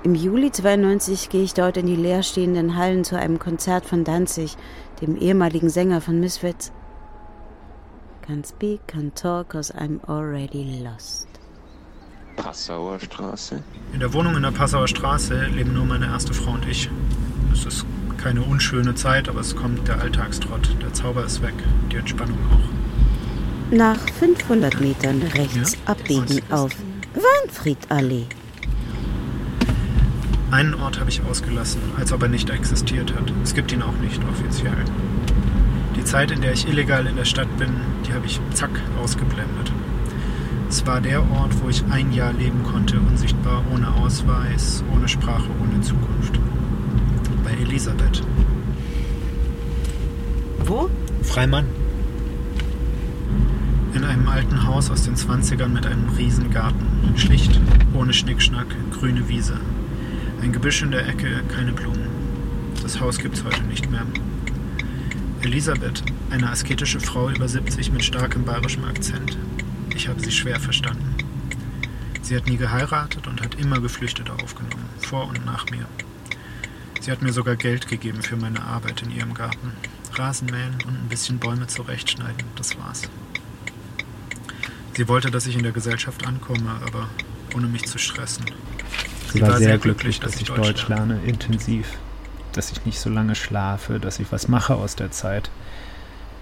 Im 0.06 0.14
Juli 0.14 0.52
92 0.52 1.30
gehe 1.30 1.42
ich 1.42 1.56
dort 1.56 1.78
in 1.78 1.88
die 1.88 1.96
leerstehenden 1.96 2.76
Hallen 2.76 3.04
zu 3.04 3.18
einem 3.18 3.40
Konzert 3.40 3.88
von 3.88 4.04
Danzig, 4.04 4.56
dem 5.02 5.18
ehemaligen 5.18 5.68
Sänger 5.68 6.00
von 6.00 6.20
Misfits. 6.20 6.72
Can't 8.28 8.48
speak, 8.48 8.82
can't 8.88 9.16
talk, 9.16 9.50
cause 9.50 9.74
I'm 9.74 10.00
already 10.08 10.80
lost. 10.84 11.28
Passauer 12.36 13.00
Straße. 13.00 13.64
In 13.94 14.00
der 14.00 14.14
Wohnung 14.14 14.36
in 14.36 14.44
der 14.44 14.52
Passauer 14.52 14.88
Straße 14.88 15.48
leben 15.48 15.74
nur 15.74 15.86
meine 15.86 16.06
erste 16.06 16.36
Frau 16.36 16.52
und 16.52 16.68
ich. 16.68 16.88
Es 17.52 17.66
ist 17.66 17.84
keine 18.22 18.44
unschöne 18.44 18.94
Zeit, 18.94 19.28
aber 19.28 19.40
es 19.40 19.56
kommt 19.56 19.88
der 19.88 20.00
Alltagstrott. 20.00 20.70
Der 20.84 20.94
Zauber 20.94 21.26
ist 21.26 21.42
weg, 21.42 21.56
die 21.92 21.96
Entspannung 21.96 22.38
auch. 22.52 23.76
Nach 23.76 24.00
500 24.20 24.80
Metern 24.80 25.24
rechts 25.34 25.74
ja, 25.74 25.80
abbiegen 25.94 26.44
auf 26.52 26.70
Warnfriedallee. 27.16 28.28
Einen 30.52 30.76
Ort 30.76 31.00
habe 31.00 31.10
ich 31.10 31.24
ausgelassen, 31.24 31.82
als 31.98 32.14
ob 32.14 32.22
er 32.22 32.30
nicht 32.30 32.50
existiert 32.50 33.14
hat. 33.16 33.34
Es 33.44 33.54
gibt 33.54 33.72
ihn 33.72 33.82
auch 33.82 33.98
nicht 33.98 34.22
offiziell. 34.24 34.86
Die 35.96 36.04
Zeit, 36.04 36.32
in 36.32 36.42
der 36.42 36.54
ich 36.54 36.68
illegal 36.68 37.08
in 37.08 37.16
der 37.16 37.26
Stadt 37.26 37.58
bin, 37.58 37.70
die 38.06 38.14
habe 38.14 38.26
ich 38.26 38.40
zack 38.54 38.70
ausgeblendet. 39.02 39.72
Es 40.70 40.86
war 40.86 41.02
der 41.02 41.22
Ort, 41.32 41.62
wo 41.62 41.70
ich 41.70 41.84
ein 41.90 42.12
Jahr 42.12 42.34
leben 42.34 42.64
konnte, 42.64 43.00
unsichtbar, 43.00 43.64
ohne 43.74 43.94
Ausweis, 43.94 44.84
ohne 44.94 45.08
Sprache, 45.08 45.50
ohne 45.62 45.82
Zukunft. 45.82 46.40
Bei 47.44 47.52
Elisabeth. 47.52 48.22
Wo? 50.66 50.90
Freimann. 51.22 51.66
In 53.94 54.04
einem 54.04 54.28
alten 54.28 54.68
Haus 54.68 54.92
aus 54.92 55.04
den 55.04 55.16
20ern 55.16 55.70
mit 55.70 55.86
einem 55.86 56.10
riesen 56.18 56.52
Garten. 56.52 56.86
Schlicht, 57.16 57.60
ohne 57.94 58.14
Schnickschnack, 58.14 58.68
grüne 58.92 59.28
Wiese. 59.30 59.58
Ein 60.42 60.52
Gebüsch 60.52 60.82
in 60.82 60.92
der 60.92 61.08
Ecke, 61.08 61.44
keine 61.54 61.72
Blumen. 61.72 62.08
Das 62.82 63.00
Haus 63.00 63.18
gibt's 63.18 63.44
heute 63.44 63.64
nicht 63.64 63.90
mehr. 63.90 64.06
Elisabeth, 65.42 66.04
eine 66.30 66.50
asketische 66.50 67.00
Frau 67.00 67.30
über 67.30 67.48
70 67.48 67.92
mit 67.92 68.04
starkem 68.04 68.46
bayerischem 68.46 68.86
Akzent. 68.86 69.38
Ich 69.96 70.08
habe 70.08 70.20
sie 70.20 70.32
schwer 70.32 70.60
verstanden. 70.60 71.16
Sie 72.22 72.36
hat 72.36 72.48
nie 72.48 72.58
geheiratet 72.58 73.28
und 73.28 73.42
hat 73.42 73.56
immer 73.56 73.80
Geflüchtete 73.80 74.34
aufgenommen, 74.34 74.90
vor 75.00 75.28
und 75.28 75.46
nach 75.46 75.70
mir. 75.70 75.86
Sie 77.00 77.12
hat 77.12 77.22
mir 77.22 77.34
sogar 77.34 77.56
Geld 77.56 77.88
gegeben 77.88 78.22
für 78.24 78.36
meine 78.36 78.64
Arbeit 78.64 79.04
in 79.04 79.12
ihrem 79.12 79.34
Garten. 79.34 79.74
Rasenmähen 80.14 80.76
und 80.88 80.96
ein 80.96 81.10
bisschen 81.10 81.40
Bäume 81.40 81.68
zurechtschneiden, 81.68 82.48
das 82.56 82.78
war's. 82.80 83.04
Sie 84.96 85.08
wollte, 85.08 85.30
dass 85.30 85.46
ich 85.46 85.56
in 85.56 85.64
der 85.64 85.72
Gesellschaft 85.72 86.26
ankomme, 86.26 86.80
aber 86.86 87.10
ohne 87.54 87.68
mich 87.68 87.86
zu 87.86 88.00
stressen. 88.00 88.46
Sie 89.36 89.42
war, 89.42 89.50
war 89.50 89.58
sehr, 89.58 89.68
sehr 89.68 89.78
glücklich, 89.80 90.22
dass, 90.22 90.32
dass 90.32 90.42
ich 90.42 90.48
Deutsch, 90.48 90.60
Deutsch 90.60 90.88
lerne, 90.88 91.20
intensiv. 91.26 91.98
Dass 92.54 92.72
ich 92.72 92.86
nicht 92.86 93.02
so 93.02 93.10
lange 93.10 93.36
schlafe, 93.36 94.00
dass 94.00 94.20
ich 94.20 94.32
was 94.32 94.48
mache 94.48 94.76
aus 94.76 94.96
der 94.96 95.12
Zeit, 95.12 95.52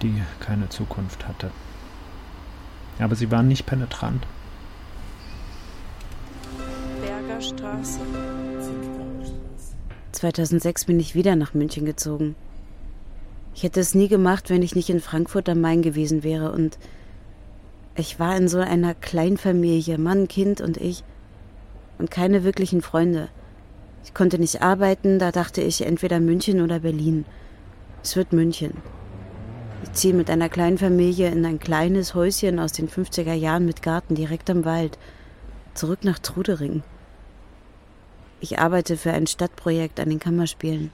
die 0.00 0.22
keine 0.38 0.68
Zukunft 0.68 1.26
hatte. 1.26 1.50
Aber 3.00 3.16
sie 3.16 3.32
waren 3.32 3.48
nicht 3.48 3.66
penetrant. 3.66 4.24
Bergerstraße. 7.00 7.98
2006 10.12 10.84
bin 10.84 11.00
ich 11.00 11.16
wieder 11.16 11.34
nach 11.34 11.52
München 11.52 11.84
gezogen. 11.86 12.36
Ich 13.56 13.64
hätte 13.64 13.80
es 13.80 13.96
nie 13.96 14.06
gemacht, 14.06 14.50
wenn 14.50 14.62
ich 14.62 14.76
nicht 14.76 14.88
in 14.88 15.00
Frankfurt 15.00 15.48
am 15.48 15.60
Main 15.60 15.82
gewesen 15.82 16.22
wäre 16.22 16.52
und 16.52 16.78
ich 17.96 18.20
war 18.20 18.36
in 18.36 18.46
so 18.46 18.58
einer 18.60 18.94
Kleinfamilie, 18.94 19.98
Mann, 19.98 20.28
Kind 20.28 20.60
und 20.60 20.76
ich 20.76 21.02
und 21.98 22.10
keine 22.10 22.44
wirklichen 22.44 22.82
Freunde. 22.82 23.28
Ich 24.04 24.14
konnte 24.14 24.38
nicht 24.38 24.62
arbeiten, 24.62 25.18
da 25.18 25.32
dachte 25.32 25.60
ich 25.60 25.86
entweder 25.86 26.20
München 26.20 26.60
oder 26.60 26.80
Berlin. 26.80 27.24
Es 28.02 28.16
wird 28.16 28.32
München. 28.32 28.74
Ich 29.82 29.92
ziehe 29.92 30.14
mit 30.14 30.30
einer 30.30 30.48
kleinen 30.48 30.78
Familie 30.78 31.30
in 31.30 31.44
ein 31.44 31.58
kleines 31.58 32.14
Häuschen 32.14 32.58
aus 32.58 32.72
den 32.72 32.88
50er 32.88 33.34
Jahren 33.34 33.66
mit 33.66 33.82
Garten 33.82 34.14
direkt 34.14 34.50
am 34.50 34.64
Wald. 34.64 34.98
Zurück 35.74 36.04
nach 36.04 36.18
Trudering. 36.18 36.82
Ich 38.40 38.58
arbeite 38.58 38.96
für 38.96 39.12
ein 39.12 39.26
Stadtprojekt 39.26 40.00
an 40.00 40.10
den 40.10 40.18
Kammerspielen. 40.18 40.90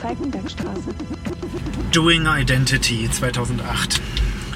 Falkenbergstraße. 0.00 0.94
Doing 1.92 2.26
Identity 2.26 3.10
2008. 3.10 4.00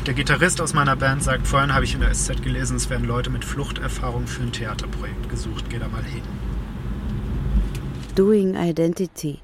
Der 0.06 0.12
Gitarrist 0.12 0.60
aus 0.60 0.74
meiner 0.74 0.96
Band 0.96 1.22
sagt, 1.22 1.46
vorhin 1.46 1.72
habe 1.72 1.86
ich 1.86 1.94
in 1.94 2.00
der 2.00 2.12
SZ 2.12 2.42
gelesen, 2.42 2.76
es 2.76 2.90
werden 2.90 3.06
Leute 3.06 3.30
mit 3.30 3.42
Fluchterfahrung 3.42 4.26
für 4.26 4.42
ein 4.42 4.52
Theaterprojekt 4.52 5.30
gesucht. 5.30 5.70
Geh 5.70 5.78
da 5.78 5.88
mal 5.88 6.04
hin. 6.04 6.20
Doing 8.14 8.54
Identity. 8.54 9.38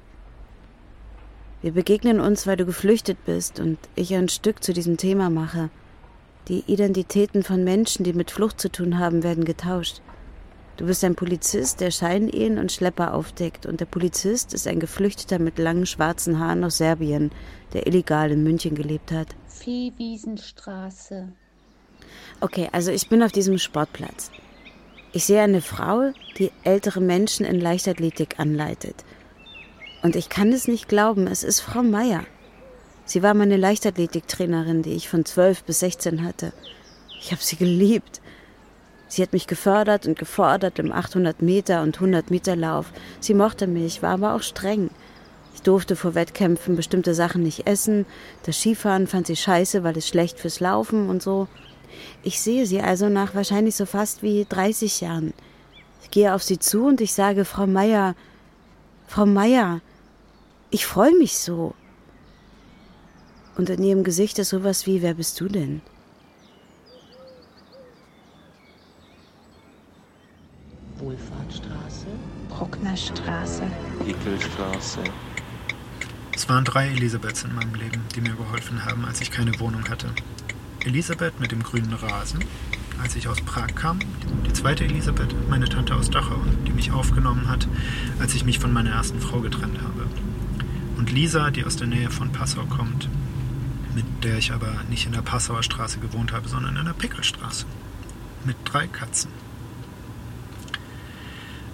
Wir 1.63 1.71
begegnen 1.71 2.19
uns, 2.19 2.45
weil 2.45 2.57
du 2.57 2.67
geflüchtet 2.67 3.25
bist 3.25 3.59
und 3.59 3.79
ich 3.95 4.13
ein 4.13 4.29
Stück 4.29 4.63
zu 4.63 4.71
diesem 4.71 4.97
Thema 4.97 5.31
mache. 5.31 5.71
Die 6.47 6.63
Identitäten 6.67 7.41
von 7.41 7.63
Menschen, 7.63 8.03
die 8.03 8.13
mit 8.13 8.29
Flucht 8.29 8.61
zu 8.61 8.71
tun 8.71 8.99
haben, 8.99 9.23
werden 9.23 9.45
getauscht. 9.45 10.01
Du 10.77 10.85
bist 10.85 11.03
ein 11.03 11.15
Polizist, 11.15 11.79
der 11.79 11.91
Scheinehen 11.91 12.57
und 12.57 12.71
Schlepper 12.71 13.13
aufdeckt, 13.13 13.65
und 13.65 13.79
der 13.79 13.85
Polizist 13.85 14.53
ist 14.53 14.67
ein 14.67 14.79
Geflüchteter 14.79 15.37
mit 15.37 15.59
langen 15.59 15.85
schwarzen 15.85 16.39
Haaren 16.39 16.63
aus 16.63 16.77
Serbien, 16.77 17.31
der 17.73 17.87
illegal 17.87 18.31
in 18.31 18.43
München 18.43 18.75
gelebt 18.75 19.11
hat. 19.11 19.27
Viehwiesenstraße. 19.47 21.31
Okay, 22.39 22.69
also 22.71 22.91
ich 22.91 23.09
bin 23.09 23.21
auf 23.21 23.31
diesem 23.31 23.57
Sportplatz. 23.57 24.31
Ich 25.13 25.25
sehe 25.25 25.41
eine 25.41 25.61
Frau, 25.61 26.11
die 26.37 26.51
ältere 26.63 27.01
Menschen 27.01 27.45
in 27.45 27.59
Leichtathletik 27.59 28.39
anleitet. 28.39 28.95
Und 30.01 30.15
ich 30.15 30.29
kann 30.29 30.51
es 30.51 30.67
nicht 30.67 30.87
glauben, 30.87 31.27
es 31.27 31.43
ist 31.43 31.59
Frau 31.59 31.83
Meier. 31.83 32.25
Sie 33.05 33.21
war 33.21 33.33
meine 33.33 33.57
Leichtathletiktrainerin, 33.57 34.83
die 34.83 34.93
ich 34.93 35.09
von 35.09 35.25
12 35.25 35.63
bis 35.63 35.81
16 35.81 36.23
hatte. 36.23 36.53
Ich 37.19 37.31
habe 37.31 37.43
sie 37.43 37.57
geliebt. 37.57 38.21
Sie 39.11 39.21
hat 39.21 39.33
mich 39.33 39.45
gefördert 39.45 40.07
und 40.07 40.17
gefordert 40.17 40.79
im 40.79 40.93
800 40.93 41.41
Meter 41.41 41.81
und 41.81 41.95
100 41.95 42.31
Meter 42.31 42.55
Lauf. 42.55 42.93
Sie 43.19 43.33
mochte 43.33 43.67
mich, 43.67 44.01
war 44.01 44.11
aber 44.11 44.35
auch 44.35 44.41
streng. 44.41 44.89
Ich 45.53 45.61
durfte 45.63 45.97
vor 45.97 46.15
Wettkämpfen 46.15 46.77
bestimmte 46.77 47.13
Sachen 47.13 47.43
nicht 47.43 47.67
essen. 47.67 48.05
Das 48.43 48.61
Skifahren 48.61 49.07
fand 49.07 49.27
sie 49.27 49.35
scheiße, 49.35 49.83
weil 49.83 49.97
es 49.97 50.07
schlecht 50.07 50.39
fürs 50.39 50.61
Laufen 50.61 51.09
und 51.09 51.21
so. 51.21 51.49
Ich 52.23 52.39
sehe 52.39 52.65
sie 52.65 52.79
also 52.79 53.09
nach 53.09 53.35
wahrscheinlich 53.35 53.75
so 53.75 53.85
fast 53.85 54.23
wie 54.23 54.45
30 54.47 55.01
Jahren. 55.01 55.33
Ich 56.03 56.11
gehe 56.11 56.33
auf 56.33 56.41
sie 56.41 56.57
zu 56.57 56.85
und 56.85 57.01
ich 57.01 57.11
sage, 57.11 57.43
Frau 57.43 57.67
Meier, 57.67 58.15
Frau 59.07 59.25
Meier, 59.25 59.81
ich 60.69 60.85
freue 60.85 61.17
mich 61.17 61.37
so. 61.37 61.75
Und 63.57 63.69
in 63.69 63.83
ihrem 63.83 64.05
Gesicht 64.05 64.39
ist 64.39 64.51
sowas 64.51 64.87
wie, 64.87 65.01
wer 65.01 65.15
bist 65.15 65.37
du 65.41 65.49
denn? 65.49 65.81
Wohlfahrtstraße, 71.01 72.05
Brucknerstraße, 72.61 73.63
Hickelstraße, 74.05 74.99
es 76.35 76.47
waren 76.47 76.63
drei 76.63 76.89
Elisabeths 76.89 77.43
in 77.43 77.55
meinem 77.55 77.73
Leben, 77.73 78.03
die 78.15 78.21
mir 78.21 78.35
geholfen 78.35 78.85
haben, 78.85 79.03
als 79.03 79.19
ich 79.19 79.31
keine 79.31 79.59
Wohnung 79.59 79.89
hatte. 79.89 80.11
Elisabeth 80.85 81.39
mit 81.39 81.51
dem 81.51 81.63
grünen 81.63 81.91
Rasen, 81.91 82.45
als 83.01 83.15
ich 83.15 83.27
aus 83.27 83.41
Prag 83.41 83.73
kam. 83.73 83.97
Die 84.45 84.53
zweite 84.53 84.83
Elisabeth, 84.83 85.33
meine 85.49 85.69
Tante 85.69 85.95
aus 85.95 86.11
Dachau, 86.11 86.39
die 86.67 86.71
mich 86.71 86.91
aufgenommen 86.91 87.47
hat, 87.49 87.67
als 88.19 88.35
ich 88.35 88.45
mich 88.45 88.59
von 88.59 88.71
meiner 88.71 88.91
ersten 88.91 89.21
Frau 89.21 89.39
getrennt 89.39 89.81
habe. 89.81 90.05
Und 90.97 91.11
Lisa, 91.11 91.49
die 91.49 91.65
aus 91.65 91.77
der 91.77 91.87
Nähe 91.87 92.11
von 92.11 92.31
Passau 92.31 92.65
kommt, 92.65 93.09
mit 93.95 94.05
der 94.23 94.37
ich 94.37 94.51
aber 94.51 94.71
nicht 94.87 95.07
in 95.07 95.13
der 95.13 95.23
Passauer 95.23 95.63
Straße 95.63 95.97
gewohnt 95.97 96.31
habe, 96.31 96.47
sondern 96.47 96.77
in 96.77 96.85
der 96.85 96.93
Pickelstraße. 96.93 97.65
Mit 98.45 98.57
drei 98.65 98.85
Katzen. 98.85 99.40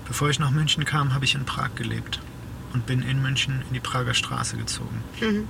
Bevor 0.07 0.29
ich 0.29 0.39
nach 0.39 0.51
München 0.51 0.85
kam, 0.85 1.13
habe 1.13 1.25
ich 1.25 1.35
in 1.35 1.45
Prag 1.45 1.75
gelebt 1.75 2.19
und 2.73 2.85
bin 2.85 3.01
in 3.01 3.21
München 3.21 3.61
in 3.67 3.73
die 3.73 3.79
Prager 3.79 4.13
Straße 4.13 4.55
gezogen. 4.55 5.03
Mhm. 5.19 5.43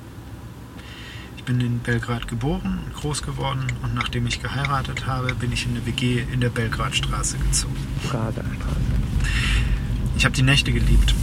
Ich 1.37 1.43
bin 1.43 1.61
in 1.61 1.79
Belgrad 1.79 2.27
geboren 2.27 2.79
und 2.85 2.93
groß 2.95 3.21
geworden 3.21 3.67
und 3.83 3.93
nachdem 3.93 4.25
ich 4.27 4.41
geheiratet 4.41 5.05
habe, 5.05 5.33
bin 5.35 5.51
ich 5.51 5.65
in 5.65 5.71
eine 5.71 5.85
WG 5.85 6.23
in 6.33 6.41
der 6.41 6.49
Belgradstraße 6.49 7.37
gezogen. 7.37 7.75
Prager 8.07 8.43
Straße. 8.43 8.97
Ich 10.17 10.25
habe 10.25 10.35
die 10.35 10.41
Nächte 10.41 10.73
geliebt, 10.73 11.13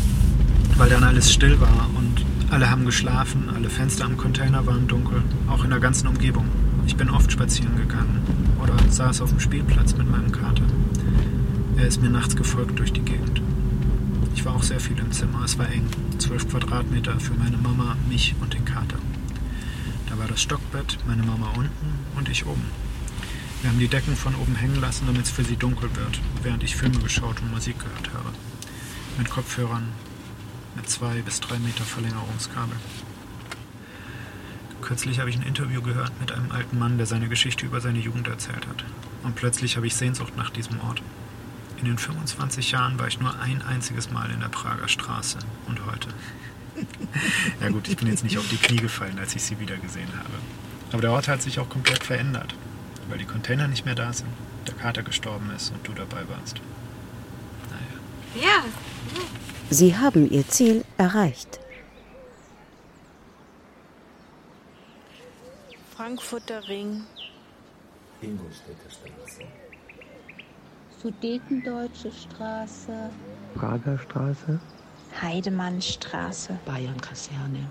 weil 0.76 0.88
dann 0.88 1.02
alles 1.02 1.32
still 1.32 1.60
war 1.60 1.90
und 1.96 2.24
alle 2.50 2.70
haben 2.70 2.84
geschlafen, 2.84 3.50
alle 3.54 3.68
Fenster 3.68 4.04
am 4.04 4.16
Container 4.16 4.64
waren 4.66 4.86
dunkel, 4.86 5.22
auch 5.48 5.64
in 5.64 5.70
der 5.70 5.80
ganzen 5.80 6.06
Umgebung. 6.06 6.48
Ich 6.86 6.94
bin 6.94 7.10
oft 7.10 7.32
spazieren 7.32 7.76
gegangen 7.76 8.22
oder 8.62 8.74
saß 8.88 9.20
auf 9.22 9.30
dem 9.30 9.40
Spielplatz 9.40 9.96
mit 9.96 10.08
meinem 10.08 10.30
Kater. 10.30 10.62
Er 11.76 11.86
ist 11.86 12.00
mir 12.00 12.10
nachts 12.10 12.36
gefolgt 12.36 12.78
durch 12.78 12.92
die 12.92 13.02
Gegend. 13.02 13.42
Ich 14.34 14.44
war 14.44 14.54
auch 14.54 14.62
sehr 14.62 14.80
viel 14.80 14.98
im 14.98 15.12
Zimmer. 15.12 15.42
Es 15.44 15.58
war 15.58 15.68
eng. 15.68 15.86
Zwölf 16.18 16.48
Quadratmeter 16.48 17.18
für 17.18 17.34
meine 17.34 17.56
Mama, 17.56 17.96
mich 18.08 18.34
und 18.40 18.54
den 18.54 18.64
Kater. 18.64 18.98
Da 20.08 20.18
war 20.18 20.28
das 20.28 20.40
Stockbett, 20.40 20.98
meine 21.06 21.22
Mama 21.24 21.48
unten 21.56 21.98
und 22.16 22.28
ich 22.28 22.46
oben. 22.46 22.64
Wir 23.60 23.70
haben 23.70 23.78
die 23.78 23.88
Decken 23.88 24.14
von 24.14 24.34
oben 24.36 24.54
hängen 24.54 24.80
lassen, 24.80 25.06
damit 25.06 25.24
es 25.24 25.30
für 25.30 25.42
sie 25.42 25.56
dunkel 25.56 25.88
wird, 25.96 26.20
während 26.42 26.62
ich 26.62 26.76
Filme 26.76 26.98
geschaut 26.98 27.40
und 27.40 27.50
Musik 27.50 27.78
gehört 27.78 28.14
habe. 28.14 28.30
Mit 29.18 29.30
Kopfhörern, 29.30 29.88
mit 30.76 30.88
zwei 30.88 31.22
bis 31.22 31.40
drei 31.40 31.58
Meter 31.58 31.84
Verlängerungskabel. 31.84 32.76
Kürzlich 34.82 35.18
habe 35.18 35.30
ich 35.30 35.36
ein 35.36 35.42
Interview 35.42 35.80
gehört 35.80 36.12
mit 36.20 36.30
einem 36.30 36.52
alten 36.52 36.78
Mann, 36.78 36.98
der 36.98 37.06
seine 37.06 37.28
Geschichte 37.28 37.64
über 37.64 37.80
seine 37.80 37.98
Jugend 37.98 38.28
erzählt 38.28 38.66
hat. 38.68 38.84
Und 39.22 39.34
plötzlich 39.34 39.76
habe 39.76 39.86
ich 39.86 39.96
Sehnsucht 39.96 40.36
nach 40.36 40.50
diesem 40.50 40.78
Ort. 40.80 41.02
In 41.84 41.90
den 41.90 41.98
25 41.98 42.70
Jahren 42.70 42.98
war 42.98 43.08
ich 43.08 43.20
nur 43.20 43.38
ein 43.40 43.60
einziges 43.60 44.10
Mal 44.10 44.30
in 44.30 44.40
der 44.40 44.48
Prager 44.48 44.88
Straße. 44.88 45.36
Und 45.68 45.84
heute? 45.84 46.08
ja 47.60 47.68
gut, 47.68 47.88
ich 47.88 47.98
bin 47.98 48.08
jetzt 48.08 48.24
nicht 48.24 48.38
auf 48.38 48.48
die 48.48 48.56
Knie 48.56 48.78
gefallen, 48.78 49.18
als 49.18 49.36
ich 49.36 49.42
sie 49.42 49.60
wieder 49.60 49.76
gesehen 49.76 50.08
habe. 50.16 50.32
Aber 50.92 51.02
der 51.02 51.12
Ort 51.12 51.28
hat 51.28 51.42
sich 51.42 51.58
auch 51.58 51.68
komplett 51.68 52.02
verändert, 52.02 52.54
weil 53.10 53.18
die 53.18 53.26
Container 53.26 53.68
nicht 53.68 53.84
mehr 53.84 53.94
da 53.94 54.14
sind, 54.14 54.30
der 54.66 54.72
Kater 54.76 55.02
gestorben 55.02 55.50
ist 55.54 55.72
und 55.72 55.86
du 55.86 55.92
dabei 55.92 56.26
warst. 56.26 56.62
Naja. 58.34 58.46
Ja. 58.46 58.64
Sie 59.68 59.94
haben 59.94 60.30
ihr 60.30 60.48
Ziel 60.48 60.86
erreicht. 60.96 61.60
Frankfurter 65.94 66.66
Ring. 66.66 67.02
Ingolstädter 68.22 68.88
Straße. 68.88 69.42
Sudetendeutsche 71.04 72.10
Straße. 72.10 73.10
Prager 73.54 73.98
Straße. 73.98 74.58
Heidemannstraße. 75.20 76.58
Bayern-Kaserne. 76.64 77.68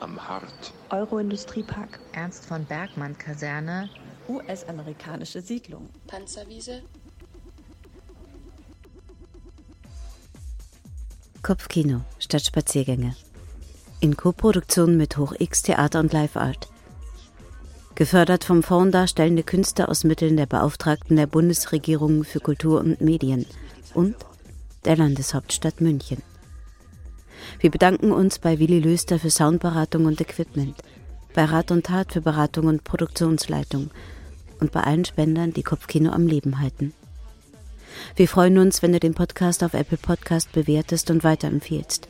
Am 0.00 0.18
Hart. 0.26 0.72
Euro-Industriepark. 0.88 2.00
Ernst 2.12 2.46
von 2.46 2.64
Bergmann 2.64 3.18
Kaserne. 3.18 3.90
US-amerikanische 4.26 5.42
Siedlung. 5.42 5.90
Panzerwiese. 6.06 6.80
Kopfkino 11.42 12.00
statt 12.18 12.46
Spaziergänge. 12.46 13.14
In 14.00 14.16
Koproduktion 14.16 14.96
mit 14.96 15.18
Hoch 15.18 15.34
X 15.38 15.60
Theater 15.60 16.00
und 16.00 16.14
Live 16.14 16.38
Art. 16.38 16.71
Gefördert 17.94 18.44
vom 18.44 18.62
Fonds 18.62 18.92
Darstellende 18.92 19.42
Künste 19.42 19.88
aus 19.88 20.04
Mitteln 20.04 20.38
der 20.38 20.46
Beauftragten 20.46 21.16
der 21.16 21.26
Bundesregierung 21.26 22.24
für 22.24 22.40
Kultur 22.40 22.80
und 22.80 23.02
Medien 23.02 23.44
und 23.92 24.16
der 24.86 24.96
Landeshauptstadt 24.96 25.82
München. 25.82 26.22
Wir 27.60 27.70
bedanken 27.70 28.10
uns 28.10 28.38
bei 28.38 28.58
Willi 28.58 28.78
Löster 28.78 29.18
für 29.18 29.30
Soundberatung 29.30 30.06
und 30.06 30.22
Equipment, 30.22 30.74
bei 31.34 31.44
Rat 31.44 31.70
und 31.70 31.84
Tat 31.84 32.12
für 32.12 32.22
Beratung 32.22 32.66
und 32.66 32.82
Produktionsleitung 32.82 33.90
und 34.58 34.72
bei 34.72 34.80
allen 34.80 35.04
Spendern, 35.04 35.52
die 35.52 35.62
Kopfkino 35.62 36.12
am 36.12 36.26
Leben 36.26 36.60
halten. 36.60 36.94
Wir 38.16 38.26
freuen 38.26 38.56
uns, 38.56 38.82
wenn 38.82 38.92
du 38.92 39.00
den 39.00 39.14
Podcast 39.14 39.62
auf 39.62 39.74
Apple 39.74 39.98
Podcast 39.98 40.50
bewertest 40.52 41.10
und 41.10 41.24
weiterempfiehlst. 41.24 42.08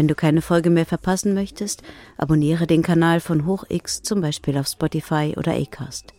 Wenn 0.00 0.08
du 0.08 0.14
keine 0.14 0.40
Folge 0.40 0.70
mehr 0.70 0.86
verpassen 0.86 1.34
möchtest, 1.34 1.82
abonniere 2.16 2.66
den 2.66 2.80
Kanal 2.80 3.20
von 3.20 3.44
HochX 3.44 4.00
zum 4.00 4.22
Beispiel 4.22 4.56
auf 4.56 4.66
Spotify 4.66 5.34
oder 5.36 5.52
Acast. 5.52 6.14